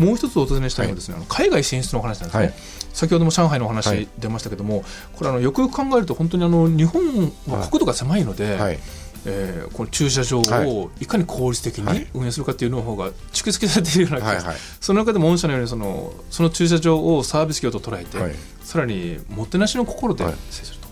[0.00, 2.54] もう一つお尋ねしたいのはですね、あの海外進出のお話なんですね、はい。
[2.92, 4.08] 先ほども上海の話い。
[4.18, 8.78] 出ましたけども、これあのよくよく考えると本当にあの日本は国土が狭いので、はい。
[9.26, 11.98] えーこの駐車場はをいかに効率的はい。
[11.98, 14.56] に運営するかっていうの方が蓄積されているような気がはいはい。
[14.80, 18.34] その中でも御社のようにそのその駐車場をサービス業と捉えて、はい。
[18.62, 20.34] さらにもてなしの心ではい。
[20.50, 20.88] 接すると、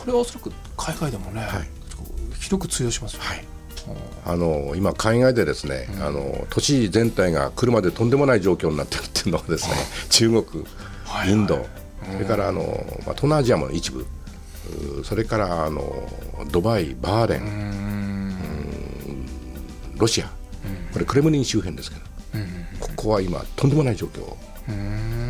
[0.00, 1.68] これはおそらく海外でもね、はい。
[2.40, 3.44] 広く通用しますよ、はい
[4.24, 9.74] あの今、海外でですね、あの都市全体が車でとんでもない状況になってるっていうのはですね
[10.10, 10.64] 中国、
[11.04, 11.66] はいインド、
[12.12, 12.62] それからあの、
[13.06, 14.06] まあ、東南アジアも一部、
[15.04, 16.08] それからあの
[16.50, 18.36] ドバイ、バーレン、うん。
[19.96, 20.26] ロシア、
[20.92, 22.02] これクレムリン周辺ですけど、
[22.80, 24.20] ここは今、とんでもない状況。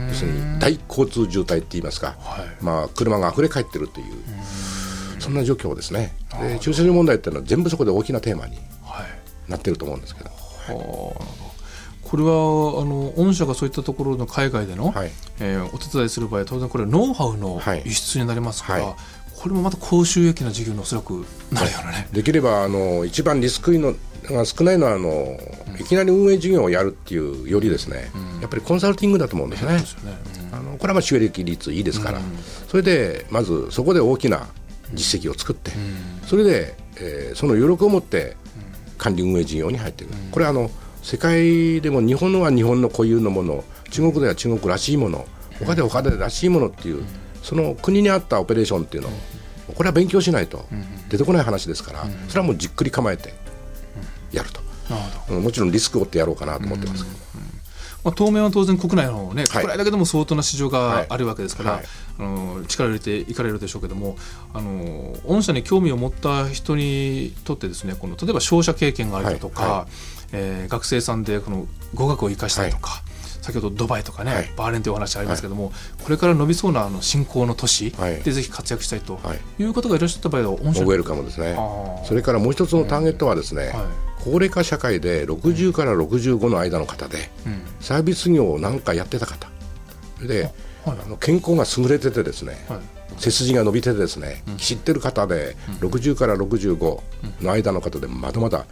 [0.08, 2.46] 要するに大交通渋滞って言いますか、はい。
[2.60, 4.06] まあ、車が溢れ返ってるという、
[5.22, 6.14] そんな状況ですね。
[6.40, 9.50] で駐車場問題っていうのは全部そこで大きなテーマにはい。
[9.50, 10.36] なってると思うんですけど、は
[10.68, 11.42] あなるほど
[12.02, 15.10] これはあの御社がそういったところの海外での、はい。
[15.40, 18.94] えーお手伝いする場合当然これノウハウのはい輸出になりますから、はい。
[19.34, 23.94] これもまた高収益な事業のおそらくなるようなね、できればあの一番リスクの
[24.24, 25.36] が少ないのはあの、
[25.80, 29.72] いきなり運営事業をやるっていうよりですね、やっぱりコンサルティングだと思うんですね。
[29.72, 30.16] ですよね、
[30.52, 32.20] あのこれはまあ収益率いいですから、
[32.68, 34.46] それでまずそこで大きな
[34.94, 35.70] 実績を作って、
[36.26, 38.36] それで、えーその余力を持って
[38.98, 40.70] 管理運営事業に入っていく、これはあの
[41.02, 45.26] 世界でも日本のは日本の固有のもの中国では中国らしいもの
[45.58, 47.04] 他では他でらしいものっていう、
[47.42, 49.12] その国に合ったオペレーションっていうのを、
[49.74, 50.64] これは勉強しないと
[51.08, 53.34] 出てこない話ですから、それはもうじっくり構えて
[54.32, 54.60] やると、
[55.40, 57.04] もちろんリスクを負ってやろうかなと思ってます。
[57.04, 57.16] けど、
[58.04, 59.62] まあ、当面は当然国内のね、はい。
[59.64, 61.06] 国内だけでも相当な市場はい。
[61.08, 61.84] があるわけですから、はい。
[62.18, 64.16] あの力を入れていかれるでしょうけども
[64.52, 69.70] あの御社に興味を持った人にとってですねこの例えば商社経験があるだとか、はい。
[69.70, 69.86] は
[70.32, 73.02] えー学生さんでこの語学を生かしたりとか、
[73.42, 74.50] 先ほどドバイとかね、はい。
[74.56, 75.72] バーレンというお話ありますけども、
[76.02, 78.20] これから伸びそうなあの新興の都市はい。
[78.22, 79.62] でぜひ活躍したいとはい。
[79.62, 81.56] いう方がいらっしゃった場合は御社もうウェルカムですね。
[82.06, 87.62] それからもう一つのターゲットはですね、はい高齢化社会で60から65の間の方で、うん。
[87.80, 89.48] サービス業を何かやってた方。
[90.20, 90.42] で、
[90.84, 90.98] はい。
[91.04, 92.80] あの健康が優れててですね、はい。
[93.18, 97.00] 背筋が伸びててですね、知ってる方で、60から65
[97.40, 98.66] の間の方でまだまだ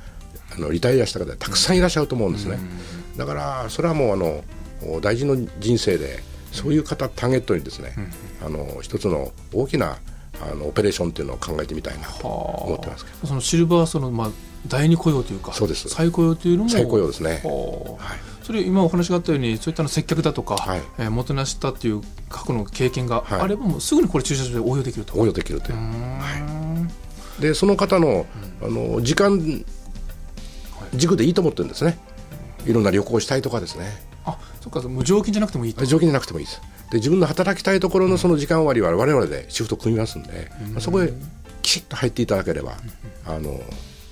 [0.56, 2.58] あのリタイアした方でたくさんいらっしゃると思うんですね、
[3.16, 6.22] だからそれはもうあの大事の人生で
[6.52, 7.92] そういう方ターゲットにですね、
[8.44, 9.98] あの一つの大きな
[10.42, 13.26] あのオペレーションっていうのを考えてみたいなと思ってますけど。
[13.26, 14.30] そのシルバーその、まあ、
[14.66, 15.88] 第二雇用というかそうです。
[15.88, 17.42] 再雇用というのも再雇用ですね。
[18.42, 20.82] それ今お話があったようにそういったの接客だとか、はい。
[20.98, 23.40] えーもてなしたっていう過去の経験がはい。
[23.40, 25.18] あればもうすぐにこれ駐車場で応用できると。
[25.18, 25.76] 応用できるという。
[25.76, 26.90] うーん。
[27.40, 28.26] でその方の
[28.62, 29.64] あの時間
[30.94, 31.98] 軸でいいと思ってるんですね。
[32.66, 33.86] いろんな旅行したいとかですね。
[34.26, 35.84] あそっかもう常勤じゃなくてもいいと。
[35.86, 36.60] 条件じゃなくてもいいです。
[36.90, 41.12] で自分の働きたいところのその時間割は我々でシフト組みますんで、まあそこへ
[41.62, 42.72] きちっと入っていただければ
[43.24, 43.60] あの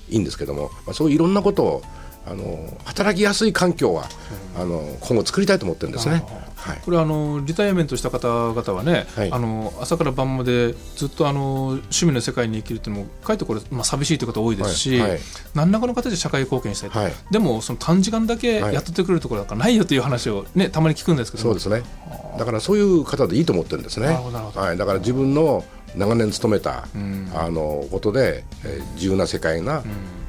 [0.09, 1.81] いいんですけども、まあ、そういういろんなことを
[2.25, 4.07] あの働きやすい環境は
[4.55, 6.23] あの今後作りたいと思ってるんですね。
[6.55, 6.81] はい。
[6.83, 9.31] これあのリタイアメントした方々はね、はい。
[9.31, 15.09] あの朝から晩までずっとあの趣味の世界に生きるっていうのもかえってこれ、まあ、寂しいという方多いですし、はい。
[15.11, 15.19] はい。
[15.55, 17.13] 何らかの形で社会貢献したいと、はい。
[17.31, 18.75] でもその短時間だけはい。
[18.75, 21.59] 雇ってくれるところなんかないよという話を、ね、たまに聞くんですけども。
[21.59, 21.89] そうですね。
[22.37, 24.07] だからそういう方でいいと思ってるんですね。
[24.07, 25.63] はい、だから自分の
[25.95, 26.87] 長年勤めた、
[27.33, 29.83] あのことで、えー自由な世界が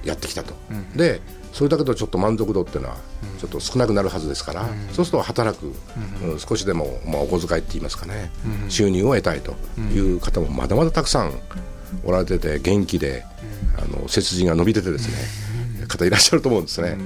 [0.04, 0.54] やってきたと、
[0.96, 1.20] で
[1.52, 2.96] それだけどちょっと満足度っていうのは
[3.40, 5.72] ちょっと少なくなるはずですから、そうすると働く、
[6.22, 6.38] うん。
[6.38, 8.30] 少しでも、まあ、お小遣いって言いますかね、
[8.68, 9.56] 収入を得たいと
[9.92, 11.32] いう方もまだまだたくさん
[12.04, 13.24] おられてて元気で、
[13.76, 15.08] あの背筋が伸びててです
[15.80, 16.96] ね、方いらっしゃると思うんですね、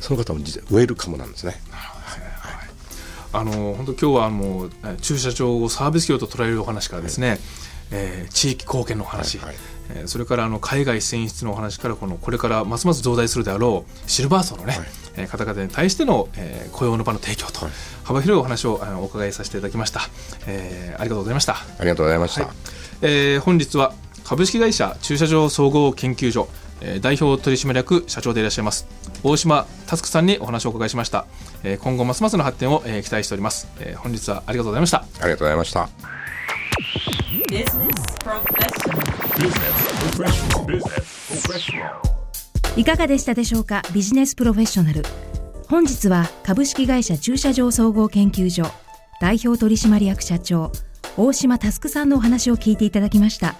[0.00, 1.54] その方も実はウェルカムなんですね。
[3.32, 7.40] あの本当今日はもうえ駐車場をサービス業と捉えるお話からですね、
[7.94, 9.56] えー地域貢献のお話、はいはい。
[9.96, 14.86] えーそれからあの海外選出のお話からこのこれからますます増大するであろうシルバー層のね、はい。
[15.16, 17.74] えー方々に対しての、えー雇用の場の提供と、はい。
[18.02, 20.00] 幅広いお話をあのお伺いさせていただきました、
[20.46, 21.54] えーありがとうございました。
[21.54, 22.42] ありがとうございました。
[22.42, 22.52] はい。
[23.02, 23.92] えー本日は
[24.24, 26.48] 株式会社駐車場総合研究所、
[26.80, 28.86] えー代表取締役社長でいらっしゃいます
[29.22, 31.26] 大島佑さんにお話をお伺いしました、
[31.62, 34.98] えー今後ますますの発展を、えー期待しております、えー本日はありがとうございました。
[34.98, 36.23] ありがとうございました。
[42.76, 43.82] いかがでしたでしょうか？
[43.92, 45.04] ビジネスプロフェッショナル
[45.68, 48.64] 本日は株式会社駐車場総合研究所
[49.20, 50.72] 代表取締役社長
[51.16, 53.54] 大島佑さんのお話を聞いていただきました。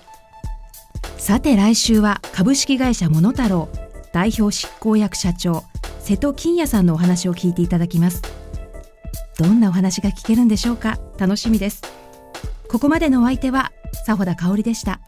[1.16, 3.76] さて来週は株式会社モノタロウ
[4.12, 5.62] 代表執行役社長
[6.00, 8.22] 瀬戸金也さんのお話を聞いていただきます。
[9.38, 10.98] どんなお話が聞けるんでしょうか？
[11.16, 11.82] 楽しみです。
[12.74, 13.70] ここまでのお相手は
[14.04, 15.00] 佐穂田香織でした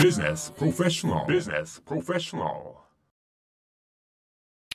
[0.00, 1.26] Business Professional.
[1.26, 2.79] Business Professional.